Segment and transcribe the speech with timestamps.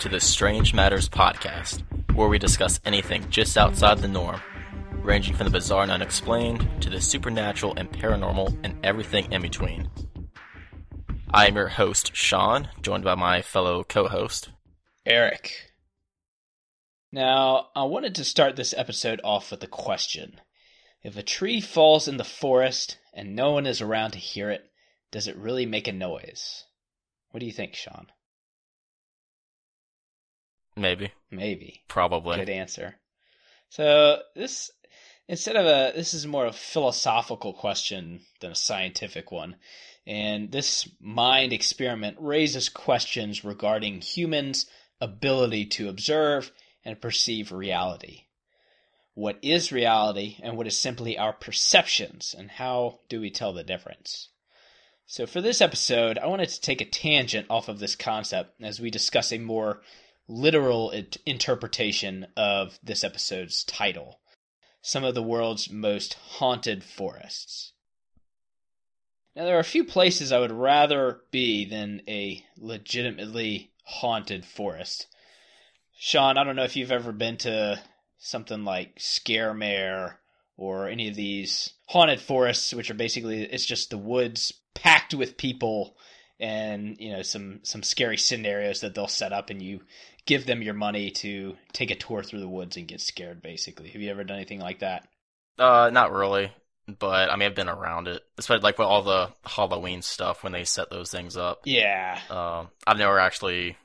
[0.00, 1.82] to the Strange Matters podcast,
[2.14, 4.40] where we discuss anything just outside the norm,
[5.02, 9.90] ranging from the bizarre and unexplained to the supernatural and paranormal and everything in between.
[11.30, 14.48] I am your host, Sean, joined by my fellow co host,
[15.04, 15.70] Eric.
[17.12, 20.40] Now, I wanted to start this episode off with a question.
[21.02, 24.62] If a tree falls in the forest and no one is around to hear it,
[25.10, 26.64] does it really make a noise?
[27.32, 28.06] What do you think, Sean?
[30.80, 31.82] Maybe, Maybe.
[31.88, 32.36] probably.
[32.36, 32.96] Good answer.
[33.68, 34.70] So this
[35.28, 39.56] instead of a this is more of a philosophical question than a scientific one.
[40.06, 44.66] And this mind experiment raises questions regarding humans'
[45.00, 46.50] ability to observe
[46.84, 48.24] and perceive reality.
[49.14, 53.62] What is reality and what is simply our perceptions and how do we tell the
[53.62, 54.30] difference?
[55.06, 58.80] So for this episode, I wanted to take a tangent off of this concept as
[58.80, 59.82] we discuss a more
[60.30, 64.20] literal it- interpretation of this episode's title
[64.82, 67.72] some of the world's most haunted forests.
[69.36, 75.06] Now, there are a few places I would rather be than a legitimately haunted forest.
[75.98, 77.80] Sean, I don't know if you've ever been to
[78.18, 80.16] something like Scaremare
[80.56, 85.36] or any of these haunted forests, which are basically it's just the woods packed with
[85.36, 85.96] people
[86.40, 89.80] and you know some some scary scenarios that they'll set up and you
[90.26, 93.88] give them your money to take a tour through the woods and get scared basically
[93.90, 95.08] have you ever done anything like that
[95.58, 96.50] Uh, not really,
[96.98, 100.52] but I mean, I've been around it, especially like with all the Halloween stuff when
[100.52, 101.60] they set those things up.
[101.64, 103.76] yeah Um, I've never actually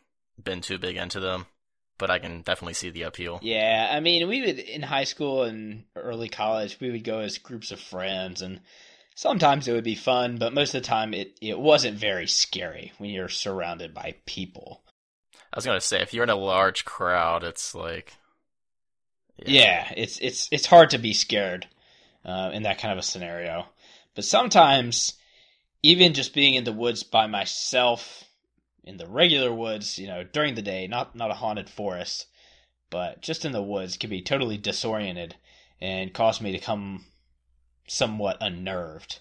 [0.41, 1.45] been too big into them,
[1.97, 3.39] but I can definitely see the appeal.
[3.41, 7.37] yeah i mean we would in high school and early college we would go as
[7.37, 8.59] groups of friends and
[9.15, 12.91] sometimes it would be fun but most of the time it, it wasn't very scary
[12.99, 14.83] when you're surrounded by people
[15.55, 18.11] I was gonna say, if you're in a large crowd, it's like,
[19.37, 21.65] Yeah, it's it's it's hard to be scared
[22.25, 23.65] uh, in that kind of a scenario.
[24.15, 25.13] But sometimes,
[25.81, 28.25] even just being in the woods by myself,
[28.83, 32.25] in the regular woods, you know, during the day, not not a haunted forest,
[32.89, 35.37] but just in the woods, can be totally disoriented
[35.79, 37.05] and cause me to come
[37.87, 39.19] somewhat unnerved.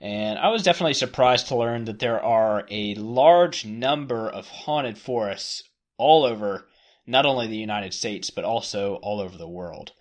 [0.00, 4.98] And I was definitely surprised to learn that there are a large number of haunted
[4.98, 5.62] forests
[5.96, 6.68] all over
[7.06, 9.92] not only the United States, but also all over the world.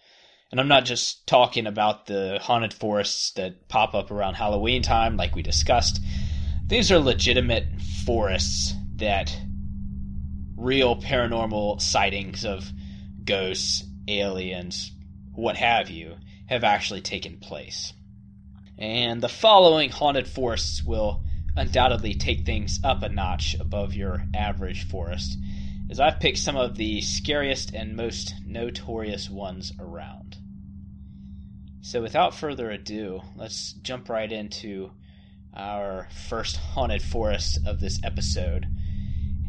[0.52, 5.18] And I'm not just talking about the haunted forests that pop up around Halloween time,
[5.18, 6.00] like we discussed.
[6.68, 7.66] These are legitimate
[8.06, 9.36] forests that
[10.56, 12.72] real paranormal sightings of
[13.26, 14.92] ghosts, aliens,
[15.34, 16.16] what have you,
[16.48, 17.94] have actually taken place.
[18.78, 21.24] And the following haunted forests will
[21.56, 25.38] undoubtedly take things up a notch above your average forest,
[25.90, 30.38] as I've picked some of the scariest and most notorious ones around.
[31.82, 34.92] So, without further ado, let's jump right into
[35.54, 38.66] our first haunted forest of this episode.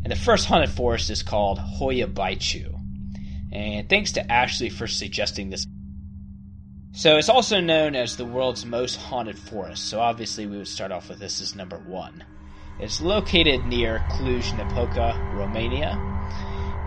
[0.03, 2.79] And the first haunted forest is called Hoia Baciu.
[3.53, 5.67] And thanks to Ashley for suggesting this
[6.95, 10.93] so it's also known as the world's most haunted forest, so obviously we would start
[10.93, 12.25] off with this as number one.
[12.81, 15.99] It's located near Cluj-Napoca, Romania,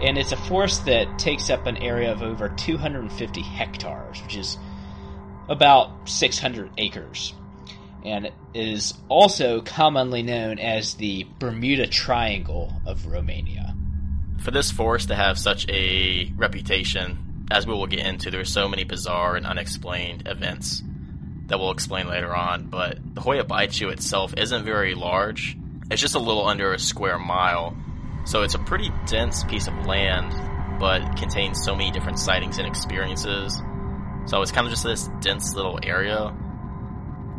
[0.02, 4.58] and it's a forest that takes up an area of over 250 hectares, which is
[5.50, 7.34] about 600 acres.
[8.06, 13.76] And it is also commonly known as the Bermuda Triangle of Romania.
[14.40, 18.46] for this forest to have such a reputation, as we will get into, there are
[18.46, 20.84] so many bizarre and unexplained events
[21.48, 22.68] that we'll explain later on.
[22.68, 25.58] But the Hoia Baciu itself isn't very large.
[25.90, 27.76] It's just a little under a square mile.
[28.26, 30.34] So it's a pretty dense piece of land,
[30.80, 33.62] but contains so many different sightings and experiences.
[34.26, 36.36] So it's kind of just this dense little area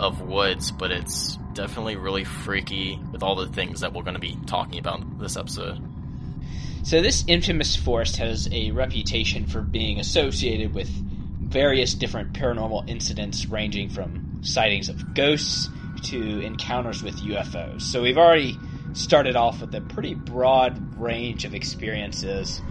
[0.01, 4.21] of woods, but it's definitely really freaky with all the things that we're going to
[4.21, 5.83] be talking about this episode.
[6.83, 11.03] So this infamous forest has a reputation for being associated with
[11.41, 15.71] various different paranormal incidents ranging from sightings of ghosts
[16.03, 17.83] to encounters with UFOs.
[17.83, 18.59] So we've already
[18.93, 22.63] started off with a pretty broad range of experiences.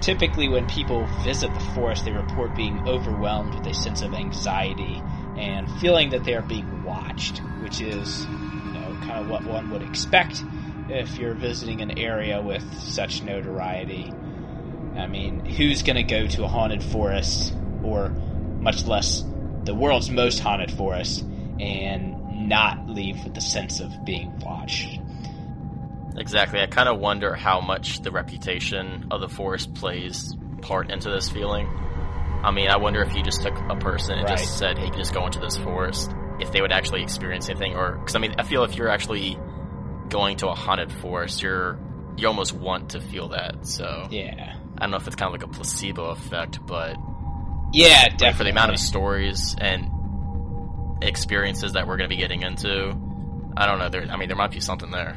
[0.00, 5.06] Typically when people visit the forest they report being overwhelmed with a sense of anxiety
[5.34, 8.28] and feeling that they are being watched, which is
[8.62, 10.44] you know kind of what one would expect
[10.88, 14.12] if you're visiting an area with such notoriety.
[14.96, 19.24] I mean, who's going to go to a haunted forest, or much less
[19.64, 21.24] the world's most haunted forest,
[21.58, 24.98] and not leave with the sense of being watched?
[26.16, 26.60] Exactly.
[26.60, 31.28] I kind of wonder how much the reputation of the forest plays part into this
[31.28, 31.66] feeling.
[32.44, 34.38] I mean, I wonder if you just took a person and Right.
[34.38, 37.74] just said, "Hey, you just go into this forest," if they would actually experience anything,
[37.74, 39.38] or because I mean, I feel if you're actually
[40.08, 41.78] going to a haunted forest, you're
[42.16, 43.66] you almost want to feel that.
[43.66, 44.54] So Yeah.
[44.76, 46.96] I don't know if it's kind of like a placebo effect, but
[47.72, 48.32] Yeah, like, definitely.
[48.34, 49.90] for the amount of stories and
[51.02, 52.94] experiences that we're going to be getting into,
[53.56, 53.88] I don't know.
[53.88, 55.16] There, I mean, there might be something there.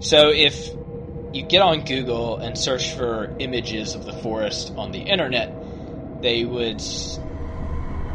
[0.00, 0.68] So if
[1.32, 5.52] you get on Google and search for images of the forest on the internet,
[6.22, 6.82] they would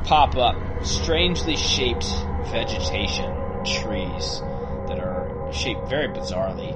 [0.06, 2.06] pop up strangely shaped
[2.52, 3.32] vegetation,
[3.66, 4.42] trees
[5.54, 6.72] shaped very bizarrely,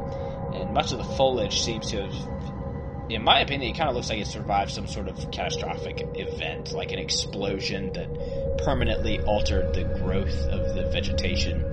[0.55, 2.13] and much of the foliage seems to have.
[3.09, 6.73] In my opinion, it kind of looks like it survived some sort of catastrophic event,
[6.73, 11.63] like an explosion that permanently altered the growth of the vegetation.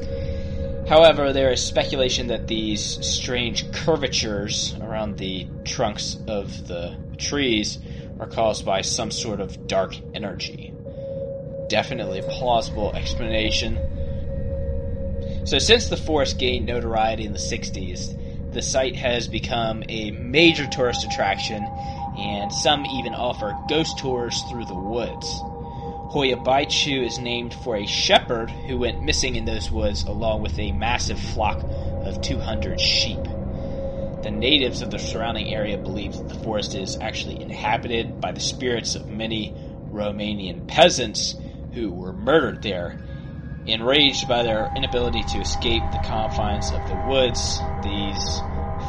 [0.88, 7.78] However, there is speculation that these strange curvatures around the trunks of the trees
[8.20, 10.74] are caused by some sort of dark energy.
[11.68, 13.78] Definitely a plausible explanation.
[15.44, 18.14] So, since the forest gained notoriety in the 60s,
[18.52, 21.68] the site has become a major tourist attraction,
[22.16, 25.42] and some even offer ghost tours through the woods.
[26.12, 30.58] Hoia Baciu is named for a shepherd who went missing in those woods along with
[30.58, 31.60] a massive flock
[32.06, 33.18] of 200 sheep.
[34.22, 38.40] The natives of the surrounding area believe that the forest is actually inhabited by the
[38.40, 39.52] spirits of many
[39.92, 41.34] Romanian peasants
[41.72, 42.96] who were murdered there.
[43.66, 48.40] Enraged by their inability to escape the confines of the woods, these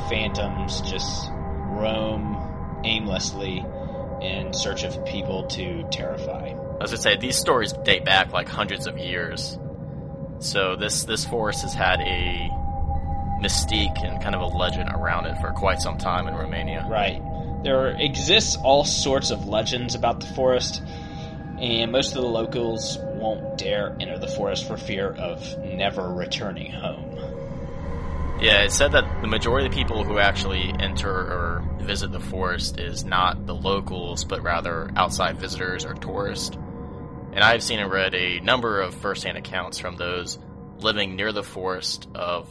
[0.09, 3.65] phantoms just roam aimlessly
[4.21, 6.49] in search of people to terrify.
[6.49, 9.57] As I was gonna say these stories date back like hundreds of years.
[10.39, 12.49] So this this forest has had a
[13.41, 16.85] mystique and kind of a legend around it for quite some time in Romania.
[16.89, 17.21] Right.
[17.63, 20.81] There exists all sorts of legends about the forest,
[21.59, 26.71] and most of the locals won't dare enter the forest for fear of never returning
[26.71, 27.15] home.
[28.41, 32.19] Yeah, it said that the majority of the people who actually enter or visit the
[32.19, 36.55] forest is not the locals, but rather outside visitors or tourists.
[37.33, 40.37] And I've seen and read a number of first-hand accounts from those
[40.79, 42.47] living near the forest of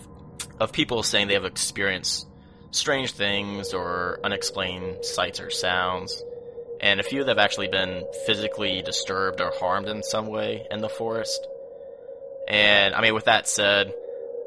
[0.58, 2.26] of people saying they have experienced
[2.70, 6.22] strange things or unexplained sights or sounds.
[6.80, 10.80] And a few that have actually been physically disturbed or harmed in some way in
[10.80, 11.46] the forest.
[12.48, 13.94] And I mean, with that said,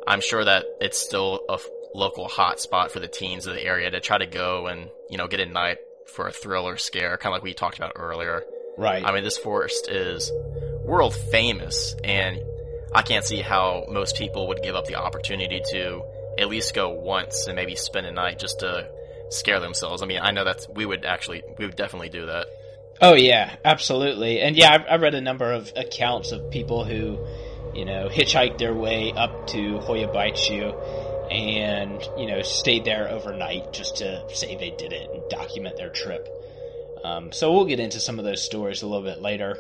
[0.06, 3.90] I'm sure that it's still a f- local hotspot for the teens of the area
[3.90, 7.18] to try to go and, you know, get a night for a thrill or scare,
[7.18, 8.44] kind of like we talked about earlier.
[8.78, 9.04] Right.
[9.04, 10.32] I mean, this forest is
[10.86, 12.40] world famous, and
[12.94, 16.04] I can't see how most people would give up the opportunity to
[16.38, 18.90] at least go once and maybe spend a night just to
[19.30, 20.02] scare themselves.
[20.02, 22.48] I mean, I know that's we would actually we would definitely do that.
[23.02, 24.42] Oh yeah, absolutely.
[24.42, 27.20] And yeah, I've, I've read a number of accounts of people who,
[27.76, 30.74] you know, hitchhiked their way up to Hoia Baciu
[31.32, 35.90] and, you know, stayed there overnight just to say they did it and document their
[35.90, 36.28] trip.
[37.04, 39.58] Um, so we'll get into some of those stories a little bit later.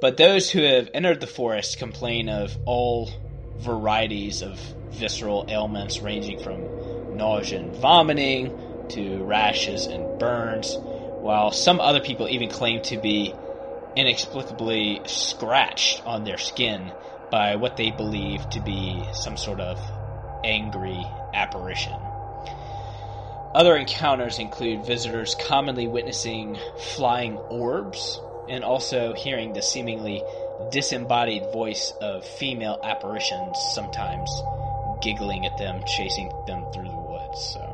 [0.00, 3.10] But those who have entered the forest complain of all
[3.58, 4.58] varieties of
[4.90, 8.46] visceral ailments ranging from nausea and vomiting
[8.90, 10.76] to rashes and burns,
[11.20, 13.34] while some other people even claim to be
[13.96, 16.92] inexplicably scratched on their skin
[17.30, 19.78] by what they believe to be some sort of
[20.44, 21.98] angry apparition.
[23.54, 26.58] Other encounters include visitors commonly witnessing
[26.96, 30.22] flying orbs and also hearing the seemingly
[30.70, 34.30] disembodied voice of female apparitions, sometimes
[35.02, 37.52] giggling at them, chasing them through the woods.
[37.52, 37.71] So,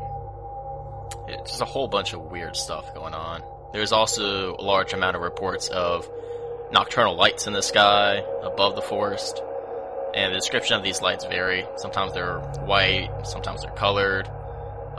[1.28, 3.42] It's just a whole bunch of weird stuff going on.
[3.72, 6.08] There's also a large amount of reports of
[6.72, 9.42] nocturnal lights in the sky above the forest.
[10.14, 11.66] And the description of these lights vary.
[11.76, 14.28] Sometimes they're white, sometimes they're colored.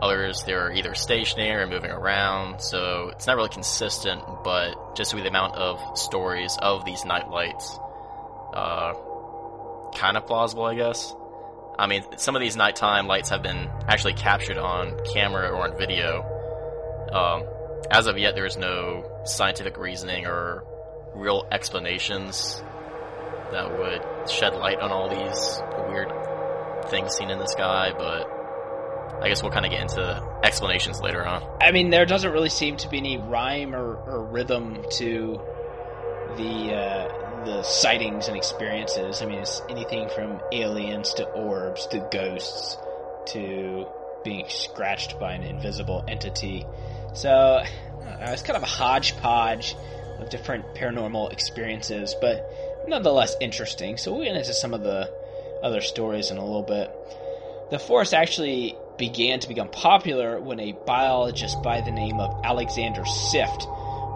[0.01, 2.61] Others, they're either stationary or moving around.
[2.61, 7.29] So it's not really consistent, but just with the amount of stories of these night
[7.29, 7.77] lights,
[8.53, 8.93] uh,
[9.97, 11.13] kind of plausible, I guess.
[11.79, 15.77] I mean, some of these nighttime lights have been actually captured on camera or on
[15.77, 16.25] video.
[17.13, 17.43] Um,
[17.89, 20.65] as of yet, there is no scientific reasoning or
[21.15, 22.61] real explanations
[23.51, 26.11] that would shed light on all these weird
[26.89, 28.27] things seen in the sky, but
[29.23, 31.43] I guess we'll kind of get into explanations later on.
[31.61, 35.39] I mean, there doesn't really seem to be any rhyme or, or rhythm to
[36.35, 39.21] the uh, the sightings and experiences.
[39.21, 42.77] I mean, it's anything from aliens to orbs to ghosts
[43.33, 43.87] to
[44.23, 46.65] being scratched by an invisible entity.
[47.13, 47.61] So
[48.21, 49.75] it's kind of a hodgepodge
[50.19, 52.45] of different paranormal experiences, but
[52.87, 53.97] nonetheless interesting.
[53.97, 55.09] So we'll get into some of the
[55.63, 56.91] other stories in a little bit.
[57.71, 63.05] The forest actually began to become popular when a biologist by the name of Alexander
[63.05, 63.67] Sift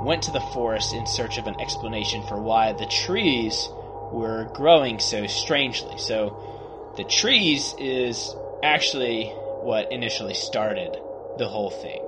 [0.04, 3.70] went to the forest in search of an explanation for why the trees
[4.12, 5.98] were growing so strangely.
[5.98, 9.26] So the trees is actually
[9.62, 10.98] what initially started
[11.38, 12.02] the whole thing.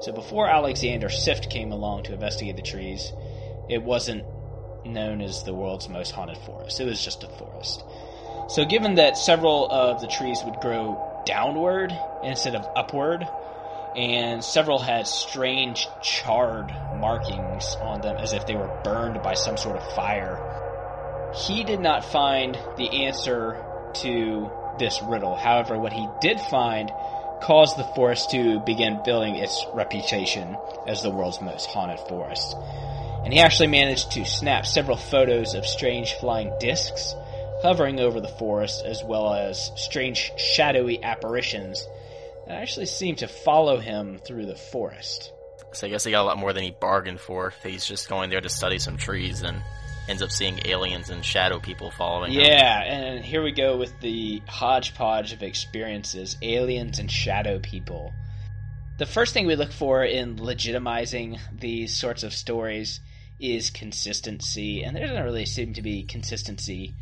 [0.00, 3.12] So before Alexander Sift came along to investigate the trees,
[3.68, 4.24] it wasn't
[4.84, 6.80] known as the world's most haunted forest.
[6.80, 7.84] It was just a forest.
[8.48, 13.28] So given that several of the trees would grow downward instead of upward,
[13.94, 19.56] and several had strange charred markings on them as if they were burned by some
[19.56, 20.38] sort of fire.
[21.34, 23.58] He did not find the answer
[23.94, 25.36] to this riddle.
[25.36, 26.92] However, what he did find
[27.40, 30.56] caused the forest to begin building its reputation
[30.86, 32.56] as the world's most haunted forest.
[33.24, 37.14] And he actually managed to snap several photos of strange flying discs
[37.62, 41.86] hovering over the forest, as well as strange shadowy apparitions
[42.52, 45.32] that actually seem to follow him through the forest.
[45.72, 47.54] So I guess he got a lot more than he bargained for.
[47.62, 49.62] He's just going there to study some trees and
[50.06, 52.42] ends up seeing aliens and shadow people following him.
[52.42, 58.12] Yeah, and here we go with the hodgepodge of experiences aliens and shadow people.
[58.98, 63.00] The first thing we look for in legitimizing these sorts of stories
[63.40, 66.92] is consistency, and there doesn't really seem to be consistency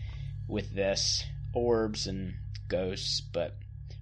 [0.47, 2.35] with this orbs and
[2.69, 3.57] ghosts, but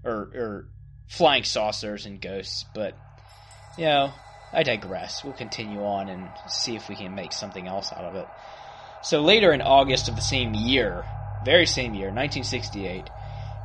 [0.05, 0.69] or or
[1.09, 2.97] flying saucers and ghosts, but
[3.77, 4.13] you know,
[4.53, 5.23] I digress.
[5.25, 8.27] We'll continue on and see if we can make something else out of it.
[9.03, 11.05] So later in August of the same year,
[11.45, 13.05] very same year, 1968,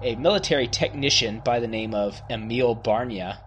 [0.03, 3.39] a military technician by the name of Emil Barnea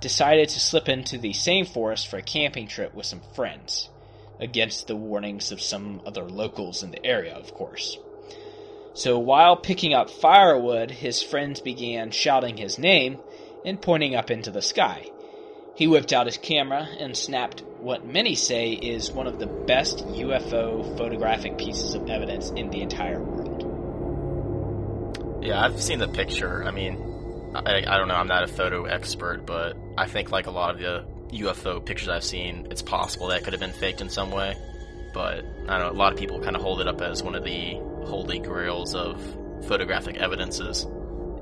[0.00, 3.88] decided to slip into the same forest for a camping trip with some friends,
[4.40, 7.96] against the warnings of some other locals in the area, of course.
[8.94, 13.18] So while picking up firewood, his friends began shouting his name
[13.64, 15.10] and pointing up into the sky.
[15.74, 20.06] He whipped out his camera and snapped what many say is one of the best
[20.06, 23.66] UFO photographic pieces of evidence in the entire world.
[25.42, 26.64] Yeah, I've seen the picture.
[26.64, 30.46] I mean, I, I don't know, I'm not a photo expert, but I think, like
[30.46, 31.06] a lot of the
[31.38, 34.56] UFO pictures I've seen, it's possible that could have been faked in some way.
[35.14, 37.34] But I don't know, a lot of people kind of hold it up as one
[37.34, 39.20] of the holy grails of
[39.66, 40.86] photographic evidences.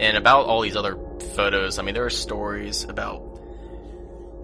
[0.01, 0.97] And about all these other
[1.35, 3.29] photos, I mean, there are stories about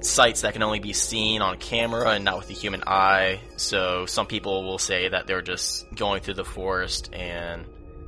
[0.00, 3.40] sights that can only be seen on camera and not with the human eye.
[3.56, 7.64] So some people will say that they're just going through the forest and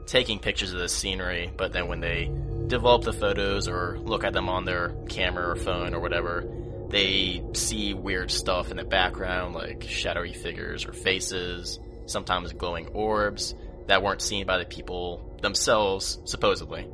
[0.07, 2.31] taking pictures of the scenery, but then when they
[2.67, 6.45] develop the photos or look at them on their camera or phone or whatever,
[6.89, 13.55] they see weird stuff in the background, like shadowy figures or faces, sometimes glowing orbs
[13.87, 16.89] that weren't seen by the people themselves, supposedly.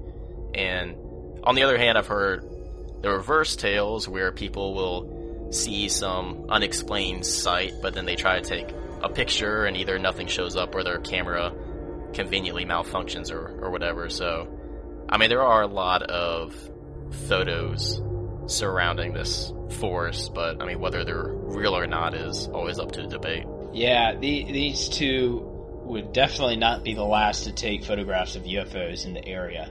[0.54, 0.96] And
[1.44, 2.44] on the other hand, I've heard
[3.02, 8.48] the reverse tales where people will see some unexplained sight, but then they try to
[8.48, 11.52] take a picture and either nothing shows up or their camera
[12.14, 14.08] conveniently malfunctions or, or whatever.
[14.08, 14.48] So,
[15.08, 16.54] I mean, there are a lot of
[17.28, 18.00] photos
[18.46, 23.06] surrounding this forest, but I mean, whether they're real or not is always up to
[23.06, 23.46] debate.
[23.72, 25.48] Yeah, the, these two
[25.84, 29.70] would definitely not be the last to take photographs of UFOs in the area.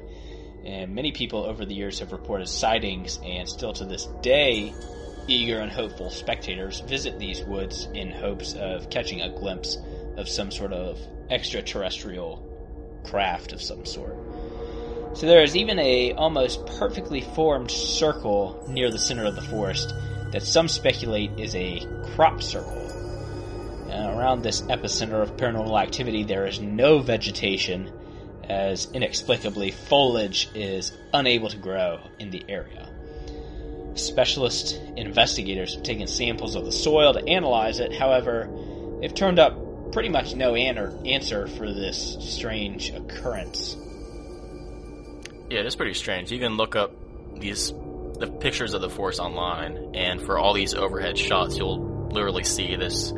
[0.65, 4.74] And many people over the years have reported sightings, and still to this day,
[5.27, 9.77] eager and hopeful spectators visit these woods in hopes of catching a glimpse
[10.18, 11.00] of some sort of
[11.30, 12.48] extraterrestrial
[13.06, 14.15] craft of some sort.
[15.13, 19.94] So there is even a almost perfectly formed circle near the center of the forest
[20.32, 22.77] that some speculate is a crop circle.
[23.89, 27.91] Uh, around this epicenter of paranormal activity, there is no vegetation,
[28.51, 32.89] as inexplicably foliage is unable to grow in the area.
[33.96, 38.50] Specialist investigators have taken samples of the soil to analyze it, however,
[39.00, 43.77] they've turned up pretty much no answer for this strange occurrence.
[45.50, 46.31] Yeah, it is pretty strange.
[46.31, 46.91] You can look up
[47.39, 47.74] these
[48.20, 52.75] the pictures of the forest online, and for all these overhead shots, you'll literally see
[52.75, 53.12] this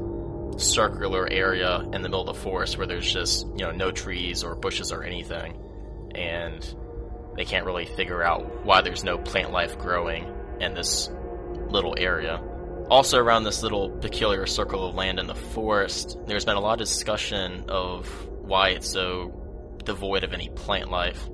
[0.60, 4.44] circular area in the middle of the forest where there's just you know no trees
[4.44, 5.58] or bushes or anything,
[6.16, 6.76] and
[7.36, 11.10] they can't really figure out why there's no plant life growing in this
[11.70, 12.42] little area.
[12.90, 16.74] Also, around this little peculiar circle of land in the forest, there's been a lot
[16.74, 21.30] of discussion of why it's so devoid of any plant life.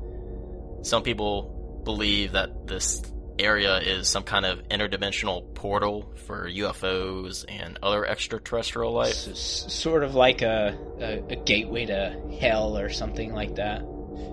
[0.84, 3.02] Some people believe that this
[3.40, 9.14] area is some kind of interdimensional portal for UFOs and other extraterrestrial life.
[9.14, 13.82] sort of like a, a, a, gateway to hell or something like that.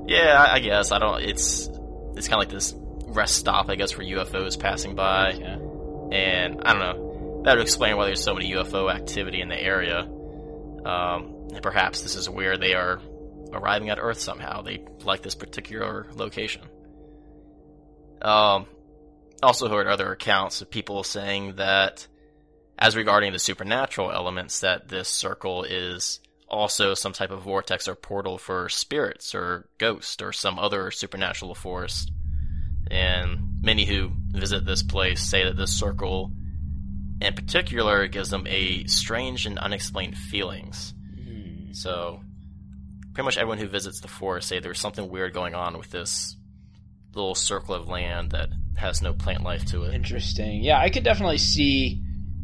[0.06, 1.22] Yeah, I, I guess I don't.
[1.22, 1.68] It's
[2.16, 2.74] it's kind of like this
[3.06, 5.30] rest stop, I guess, for UFOs passing by.
[6.12, 7.42] And I don't know.
[7.44, 10.00] That would explain why there's so many UFO activity in the area.
[10.00, 13.00] Um, and perhaps this is where they are
[13.52, 14.62] arriving at Earth somehow.
[14.62, 16.62] They like this particular location.
[18.22, 18.66] Um,
[19.42, 22.06] also heard other accounts of people saying that,
[22.78, 27.94] as regarding the supernatural elements, that this circle is also some type of vortex or
[27.94, 32.06] portal for spirits or ghosts or some other supernatural force.
[32.90, 36.30] And many who visit this place say that this circle,
[37.20, 40.94] in particular, gives them a strange and unexplained feelings.
[41.18, 41.74] Mm.
[41.74, 42.20] So,
[43.12, 46.36] pretty much everyone who visits the forest say there's something weird going on with this
[47.14, 49.94] little circle of land that has no plant life to it.
[49.94, 50.62] Interesting.
[50.62, 52.02] Yeah, I could definitely see,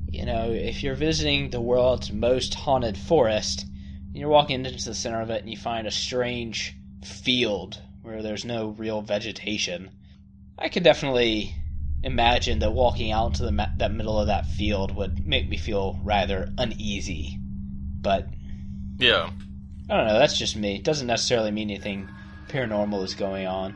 [0.08, 3.66] you know, if you're visiting the world's most haunted forest,
[4.12, 8.22] and you're walking into the center of it and you find a strange field where
[8.22, 9.90] there's no real vegetation.
[10.58, 11.54] I could definitely
[12.02, 15.98] imagine that walking out into the that middle of that field would make me feel
[16.02, 17.38] rather uneasy.
[18.00, 18.26] But
[18.98, 19.30] yeah,
[19.88, 20.18] I don't know.
[20.18, 20.76] That's just me.
[20.76, 22.08] It doesn't necessarily mean anything
[22.48, 23.74] paranormal is going on.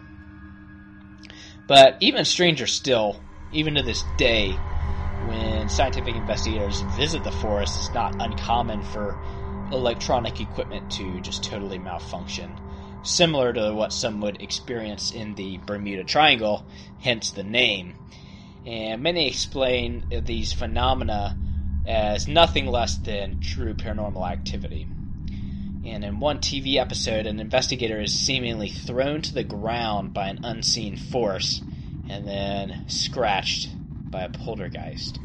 [1.66, 3.20] But even stranger still,
[3.52, 4.52] even to this day,
[5.26, 9.18] when scientific investigators visit the forest, it's not uncommon for
[9.73, 12.61] electronic equipment to just totally malfunction.
[13.02, 16.66] Similar to what some would experience in the Bermuda Triangle,
[17.00, 17.94] hence the name.
[18.64, 21.37] And many explain these phenomena
[21.87, 24.88] as nothing less than true paranormal activity.
[25.87, 30.40] And in one TV episode, an investigator is seemingly thrown to the ground by an
[30.42, 31.62] unseen force
[32.09, 33.70] and then scratched
[34.11, 35.20] by a poltergeist.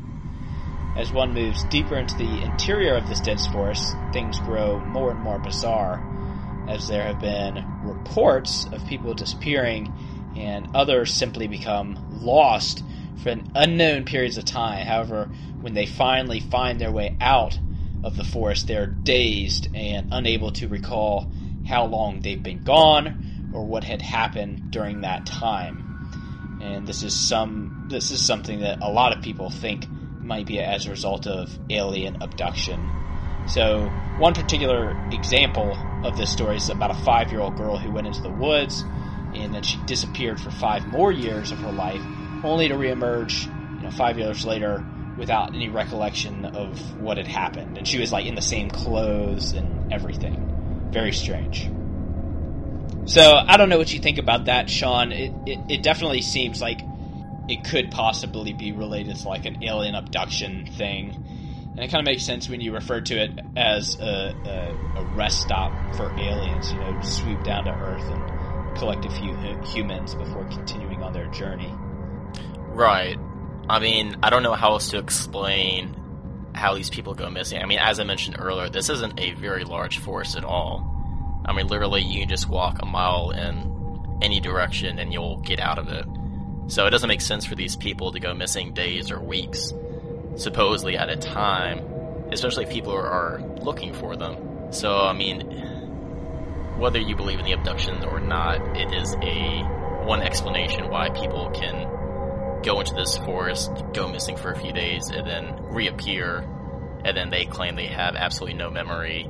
[0.95, 5.21] As one moves deeper into the interior of this dense forest, things grow more and
[5.21, 5.99] more bizarre,
[6.69, 9.91] as there have been reports of people disappearing
[10.35, 12.83] and others simply become lost
[13.23, 14.85] for unknown periods of time.
[14.85, 15.27] However,
[15.61, 17.57] when they finally find their way out
[18.03, 21.31] of the forest, they're dazed and unable to recall
[21.63, 23.13] how long they've been gone
[23.51, 25.83] or what had happened during that time.
[26.59, 29.87] And this is some this is something that a lot of people think
[30.21, 32.91] might be as a result of alien abduction.
[33.45, 37.91] So, one particular example of this story is about a five year old girl who
[37.91, 38.85] went into the woods
[39.33, 42.07] and then she disappeared for five more years of her life,
[42.43, 47.77] only to reemerge, you know, five years later without any recollection of what had happened.
[47.77, 50.89] And she was like in the same clothes and everything.
[50.91, 51.69] Very strange.
[53.05, 55.11] So I don't know what you think about that, Sean.
[55.11, 56.81] It, it, it definitely seems like
[57.49, 61.17] it could possibly be related to like an alien abduction thing.
[61.75, 65.05] And it kind of makes sense when you refer to it as a, a, a
[65.05, 69.35] rest stop for aliens, you know, to sweep down to Earth and collect a few
[69.63, 71.81] humans before continuing on their journey.
[72.73, 73.17] Right.
[73.71, 75.95] I mean, I don't know how else to explain
[76.53, 77.61] how these people go missing.
[77.61, 80.85] I mean, as I mentioned earlier, this isn't a very large forest at all.
[81.45, 85.79] I mean, literally, you just walk a mile in any direction and you'll get out
[85.79, 86.05] of it.
[86.67, 89.73] So it doesn't make sense for these people to go missing days or weeks,
[90.35, 91.79] supposedly at a time,
[92.29, 94.73] especially if people are looking for them.
[94.73, 95.49] So, I mean,
[96.77, 99.63] whether you believe in the abduction or not, it is a
[100.03, 101.87] one explanation why people can
[102.63, 106.47] go into this forest, go missing for a few days, and then reappear,
[107.03, 109.29] and then they claim they have absolutely no memory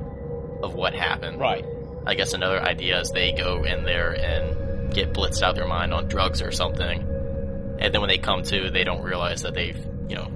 [0.62, 1.40] of what happened.
[1.40, 1.64] Right.
[2.06, 5.68] I guess another idea is they go in there and get blitzed out of their
[5.68, 7.00] mind on drugs or something,
[7.80, 10.26] and then when they come to, they don't realize that they've, you know,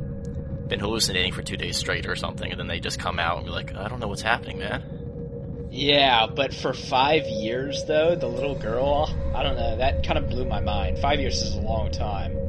[0.69, 3.47] been hallucinating for two days straight or something, and then they just come out and
[3.47, 5.69] be like, I don't know what's happening, man.
[5.71, 10.31] Yeah, but for five years, though, the little girl, I don't know, that kind of
[10.31, 10.99] blew my mind.
[10.99, 12.46] Five years is a long time.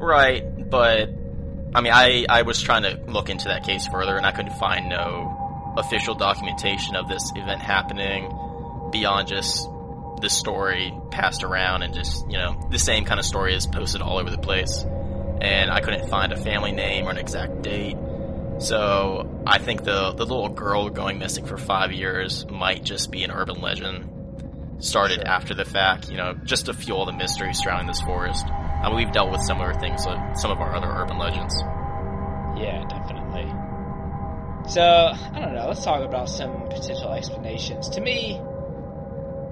[0.00, 1.10] Right, but
[1.74, 4.54] I mean, I, I was trying to look into that case further, and I couldn't
[4.54, 8.32] find no official documentation of this event happening
[8.90, 9.68] beyond just
[10.20, 14.02] the story passed around and just, you know, the same kind of story is posted
[14.02, 14.84] all over the place.
[15.40, 17.96] And I couldn't find a family name or an exact date.
[18.58, 23.22] So I think the, the little girl going missing for five years might just be
[23.22, 25.26] an urban legend started sure.
[25.26, 28.46] after the fact, you know, just to fuel the mystery surrounding this forest.
[28.82, 31.54] I mean, we've dealt with similar things with some of our other urban legends.
[32.56, 33.52] Yeah, definitely.
[34.68, 37.88] So, I don't know, let's talk about some potential explanations.
[37.90, 38.40] To me,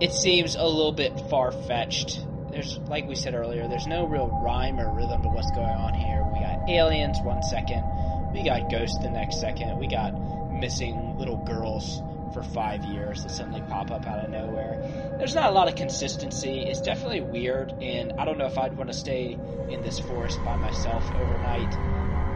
[0.00, 4.28] it seems a little bit far fetched there's like we said earlier, there's no real
[4.42, 6.24] rhyme or rhythm to what's going on here.
[6.32, 7.84] We got aliens one second,
[8.32, 10.12] we got ghosts the next second, we got
[10.50, 14.80] missing little girls for five years that suddenly pop up out of nowhere.
[15.18, 16.64] There's not a lot of consistency.
[16.68, 19.36] It's definitely weird, and I don't know if I'd want to stay
[19.68, 21.74] in this forest by myself overnight.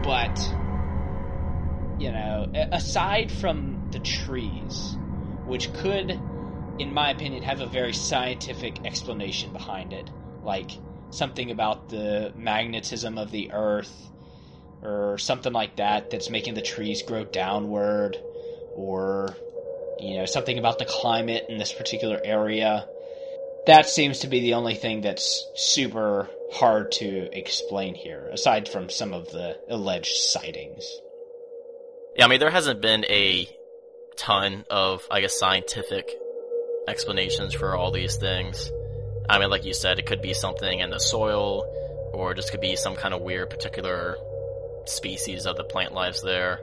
[0.03, 0.37] But,
[2.01, 4.97] you know, aside from the trees,
[5.47, 6.19] which could,
[6.81, 10.11] in my opinion, have a very scientific explanation behind it,
[10.43, 10.73] like
[11.13, 14.11] something about the magnetism of the earth
[14.83, 18.19] or something like that that's making the trees grow downward
[18.75, 19.37] or
[20.03, 22.87] you know, something about the climate in this particular area.
[23.67, 28.91] That seems to be the only thing that's super hard to explain here, aside from
[28.91, 31.01] some of the alleged sightings.
[32.17, 33.49] Yeah, I mean, there hasn't been a
[34.17, 36.11] ton of, I guess, scientific
[36.89, 38.71] explanations for all these things.
[39.31, 41.65] I mean, like you said, it could be something in the soil,
[42.13, 44.17] or just could be some kind of weird particular
[44.85, 46.59] species of the plant lives there.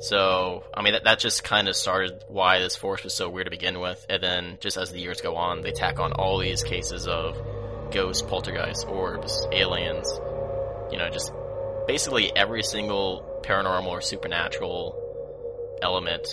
[0.00, 3.46] So, I mean, that, that just kind of started why this force was so weird
[3.46, 4.04] to begin with.
[4.08, 7.36] And then, just as the years go on, they tack on all these cases of
[7.90, 10.08] ghosts, poltergeists, orbs, aliens.
[10.92, 11.32] You know, just
[11.86, 16.28] basically every single paranormal or supernatural element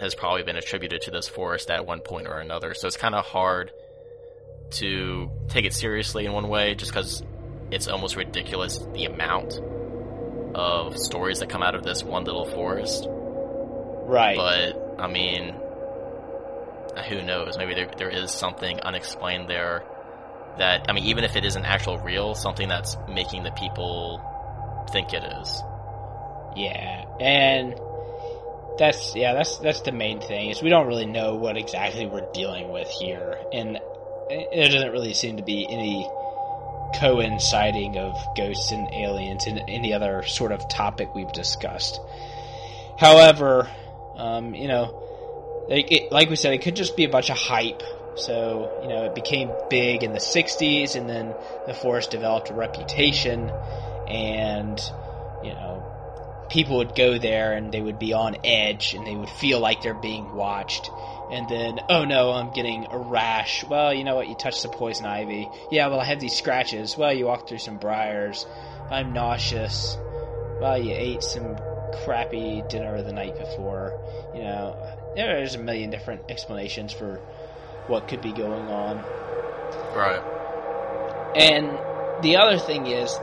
[0.00, 2.74] has probably been attributed to this forest at one point or another.
[2.74, 3.70] So it's kind of hard
[4.70, 7.22] to take it seriously in one way just because
[7.70, 9.60] it's almost ridiculous the amount
[10.54, 13.06] of stories that come out of this one little forest.
[13.08, 14.36] Right.
[14.36, 15.54] But I mean,
[17.08, 17.58] who knows?
[17.58, 19.82] Maybe there there is something unexplained there
[20.58, 24.20] that I mean, even if it isn't actual real, something that's making the people
[24.92, 25.62] think it is.
[26.56, 27.74] Yeah, and
[28.78, 32.30] that's yeah, that's that's the main thing is we don't really know what exactly we're
[32.32, 33.78] dealing with here, and
[34.28, 36.08] there doesn't really seem to be any
[36.94, 42.00] coinciding of ghosts and aliens and any other sort of topic we've discussed.
[42.98, 43.68] However,
[44.16, 47.82] um, you know, it, like we said, it could just be a bunch of hype.
[48.16, 51.34] So, you know, it became big in the 60s, and then
[51.66, 53.50] the forest developed a reputation,
[54.08, 54.78] and,
[55.42, 59.28] you know, people would go there and they would be on edge and they would
[59.28, 60.90] feel like they're being watched
[61.30, 63.64] and then, oh no, I'm getting a rash.
[63.64, 64.28] Well, you know what?
[64.28, 65.48] You touched the poison ivy.
[65.70, 66.96] Yeah, well, I have these scratches.
[66.96, 68.46] Well, you walked through some briars.
[68.90, 69.96] I'm nauseous.
[70.60, 71.56] Well, you ate some
[72.04, 73.98] crappy dinner the night before.
[74.34, 74.76] You know,
[75.14, 77.20] there's a million different explanations for
[77.86, 78.98] what could be going on.
[79.94, 80.22] Right.
[81.36, 81.78] And
[82.22, 83.18] the other thing is,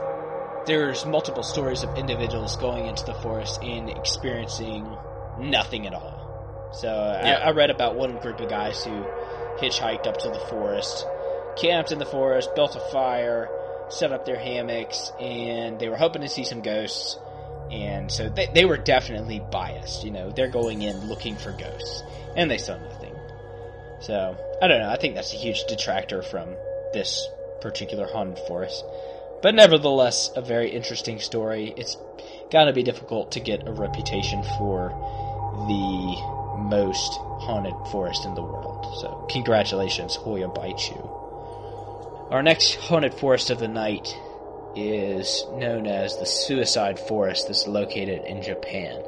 [0.66, 4.96] there's multiple stories of individuals going into the forest and experiencing
[5.38, 6.21] nothing at all.
[6.72, 7.40] So yeah.
[7.44, 9.04] I, I, read about one group of guys who
[9.58, 11.06] hitchhiked up to the forest,
[11.56, 13.48] camped in the forest, built a fire,
[13.88, 17.18] set up their hammocks, and they were hoping to see some ghosts.
[17.70, 20.04] And so they, they were definitely biased.
[20.04, 22.02] You know, they're going in looking for ghosts,
[22.36, 23.14] and they saw nothing.
[24.00, 24.90] So I don't know.
[24.90, 26.56] I think that's a huge detractor from
[26.92, 27.28] this
[27.60, 28.84] particular haunted forest.
[29.42, 31.74] But nevertheless, a very interesting story.
[31.76, 31.96] It's
[32.50, 34.90] got to be difficult to get a reputation for
[35.68, 38.86] the most haunted forest in the world.
[39.00, 42.30] So, congratulations, Hoia Baciu.
[42.30, 44.16] Our next haunted forest of the night
[44.74, 49.02] is known as the Suicide Forest that's located in Japan.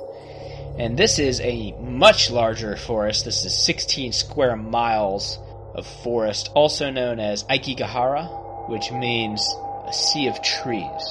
[0.78, 3.24] And this is a much larger forest.
[3.24, 5.38] This is 16 square miles
[5.74, 9.48] of forest, also known as Aokigahara, which means
[9.86, 11.02] a sea of trees.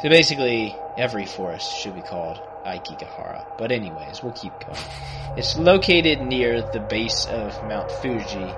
[0.00, 2.40] So basically, every forest should be called
[2.76, 3.58] Aokigahara.
[3.58, 4.78] But anyways, we'll keep going.
[5.36, 8.54] It's located near the base of Mount Fuji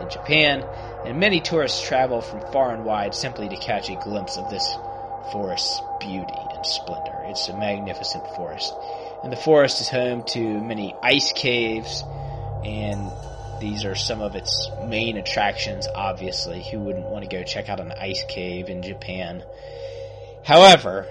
[0.00, 0.64] in Japan,
[1.04, 4.66] and many tourists travel from far and wide simply to catch a glimpse of this
[5.30, 7.22] forest's beauty and splendor.
[7.26, 8.74] It's a magnificent forest.
[9.22, 12.02] And the forest is home to many ice caves,
[12.64, 13.10] and
[13.60, 16.62] these are some of its main attractions, obviously.
[16.70, 19.44] Who wouldn't want to go check out an ice cave in Japan?
[20.44, 21.06] However,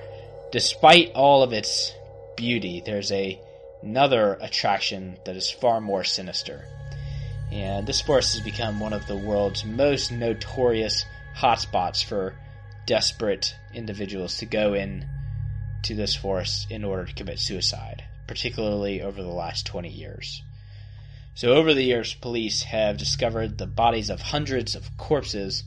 [0.51, 1.93] despite all of its
[2.35, 3.39] beauty, there's a
[3.83, 6.65] another attraction that is far more sinister.
[7.51, 12.35] And this forest has become one of the world's most notorious hotspots for
[12.85, 15.07] desperate individuals to go in
[15.83, 20.41] to this forest in order to commit suicide, particularly over the last 20 years.
[21.33, 25.63] So, over the years, police have discovered the bodies of hundreds of corpses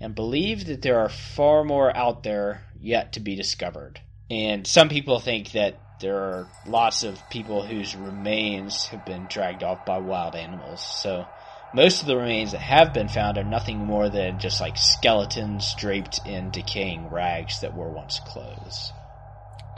[0.00, 4.00] and believe that there are far more out there yet to be discovered.
[4.30, 9.62] And some people think that there are lots of people whose remains have been dragged
[9.62, 10.80] off by wild animals.
[10.80, 11.26] So
[11.74, 15.74] most of the remains that have been found are nothing more than just like skeletons
[15.76, 18.92] draped in decaying rags that were once clothes.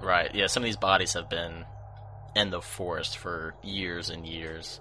[0.03, 0.35] Right.
[0.35, 1.65] Yeah, some of these bodies have been
[2.37, 4.81] in the forest for years and years.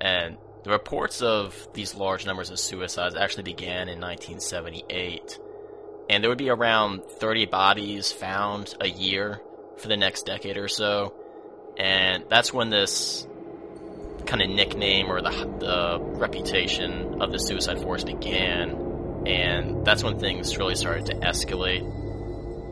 [0.00, 5.38] And the reports of these large numbers of suicides actually began in 1978.
[6.10, 9.40] And there would be around 30 bodies found a year
[9.78, 11.14] for the next decade or so.
[11.78, 13.26] And that's when this
[14.26, 19.24] kind of nickname or the, the reputation of the suicide forest began.
[19.26, 21.82] And that's when things really started to escalate.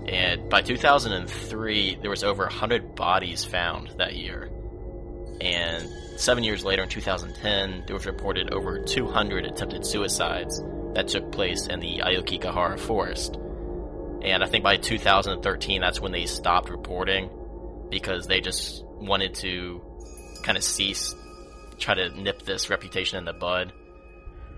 [0.08, 4.50] And by 2003, there was over 100 bodies found that year.
[5.40, 10.62] And seven years later, in 2010, there was reported over 200 attempted suicides
[10.94, 13.38] that took place in the Aokigahara forest.
[14.26, 17.30] And I think by 2013, that's when they stopped reporting
[17.90, 19.80] because they just wanted to
[20.42, 21.14] kind of cease,
[21.78, 23.72] try to nip this reputation in the bud.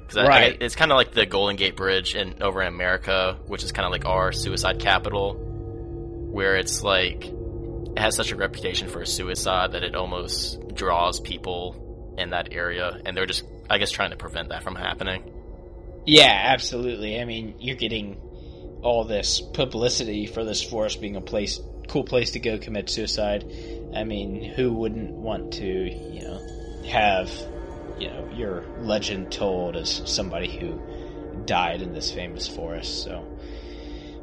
[0.07, 0.57] Because right.
[0.63, 3.85] it's kind of like the Golden Gate Bridge in over in America, which is kind
[3.85, 9.73] of like our suicide capital, where it's like it has such a reputation for suicide
[9.73, 14.17] that it almost draws people in that area, and they're just, I guess, trying to
[14.17, 15.31] prevent that from happening.
[16.07, 17.21] Yeah, absolutely.
[17.21, 18.19] I mean, you're getting
[18.83, 23.45] all this publicity for this forest being a place, cool place to go commit suicide.
[23.95, 27.31] I mean, who wouldn't want to, you know, have
[27.99, 30.81] you know your legend told as somebody who
[31.45, 33.03] died in this famous forest.
[33.03, 33.25] So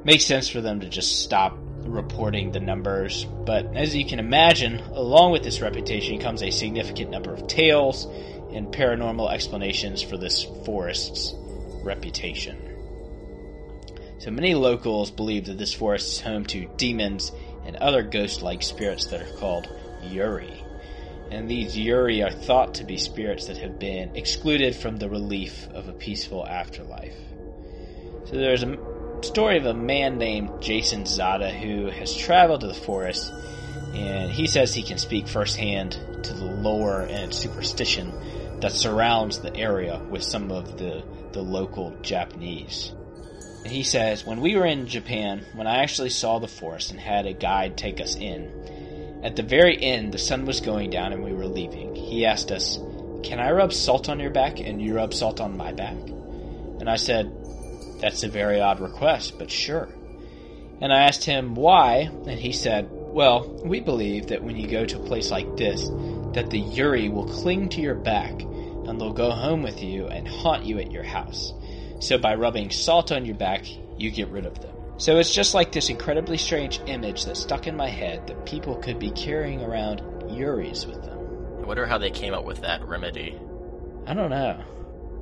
[0.04, 3.26] makes sense for them to just stop reporting the numbers.
[3.26, 8.06] But as you can imagine, along with this reputation comes a significant number of tales
[8.54, 11.34] and paranormal explanations for this forest's
[11.84, 12.65] reputation.
[14.20, 17.32] So many locals believe that this forest is home to demons
[17.66, 19.68] and other ghost like spirits that are called
[20.04, 20.66] Yurei
[21.32, 25.68] and these Yurei are thought to be spirits that have been excluded from the relief
[25.74, 27.16] of a peaceful afterlife.
[28.26, 28.78] So there's a
[29.22, 33.32] story of a man named Jason Zada who has traveled to the forest,
[33.94, 38.14] and he says he can speak firsthand to the lore and superstition
[38.62, 42.94] that surrounds the area with some of the, the local Japanese.
[43.66, 47.26] He says, When we were in Japan, when I actually saw the forest and had
[47.26, 51.24] a guide take us in, at the very end, the sun was going down and
[51.24, 51.96] we were leaving.
[51.96, 52.78] He asked us,
[53.24, 55.98] Can I rub salt on your back and you rub salt on my back?
[55.98, 57.32] And I said,
[58.00, 59.90] That's a very odd request, but sure.
[60.82, 64.86] And I asked him why, and he said, Well, we believe that when you go
[64.86, 65.88] to a place like this,
[66.34, 70.28] that the Yurei will cling to your back and they'll go home with you and
[70.28, 71.52] haunt you at your house.
[72.00, 73.66] So by rubbing salt on your back,
[73.98, 74.76] you get rid of them.
[74.98, 78.76] So it's just like this incredibly strange image that stuck in my head that people
[78.76, 81.20] could be carrying around Yureis with them.
[81.62, 83.38] I wonder how they came up with that remedy.
[84.08, 84.64] I don't know.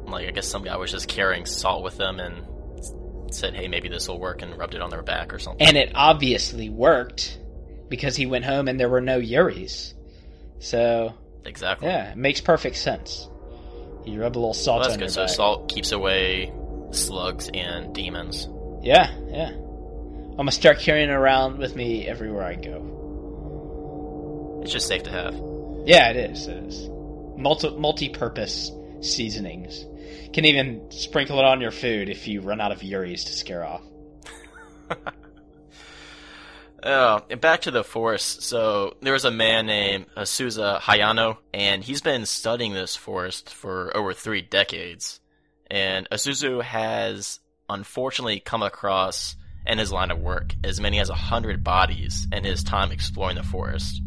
[0.06, 3.90] Like, I guess some guy was just carrying salt with them and said, hey, maybe
[3.90, 5.66] this will work, and rubbed it on their back or something.
[5.66, 7.40] And it obviously worked
[7.90, 9.94] because he went home and there were no Yureis.
[10.60, 11.14] So.
[11.46, 11.88] Exactly.
[11.88, 13.30] Yeah, it makes perfect sense.
[14.06, 15.12] You rub a little salt well, that's on good.
[15.12, 15.30] so back.
[15.30, 16.52] salt keeps away
[16.96, 18.48] slugs and demons.
[18.82, 19.50] Yeah, yeah.
[19.50, 23.02] I'm gonna start carrying it around with me everywhere I go.
[24.64, 25.36] It's just safe to have.
[25.86, 26.48] Yeah, it is.
[26.48, 26.90] It is.
[27.38, 29.86] Multi multi-purpose seasonings.
[30.34, 33.66] Can even sprinkle it on your food if you run out of Yurei's to scare
[33.66, 33.84] off.
[36.86, 38.42] Oh, and back to the forest.
[38.42, 43.96] So there was a man named Azusa Hayano, and he's been studying this forest for
[43.96, 45.22] over three decades.
[45.70, 51.16] And Azusa has unfortunately come across in his line of work as many as a
[51.16, 54.02] hundred bodies in his time exploring the forest.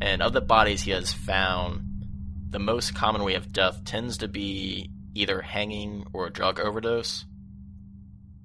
[0.00, 2.06] And of the bodies he has found,
[2.50, 7.24] the most common way of death tends to be either hanging or a drug overdose.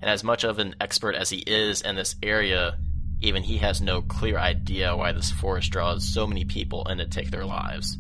[0.02, 2.78] And as much of an expert as he is in this area,
[3.22, 7.08] even he has no clear idea why this forest draws so many people in to
[7.08, 7.98] take their lives.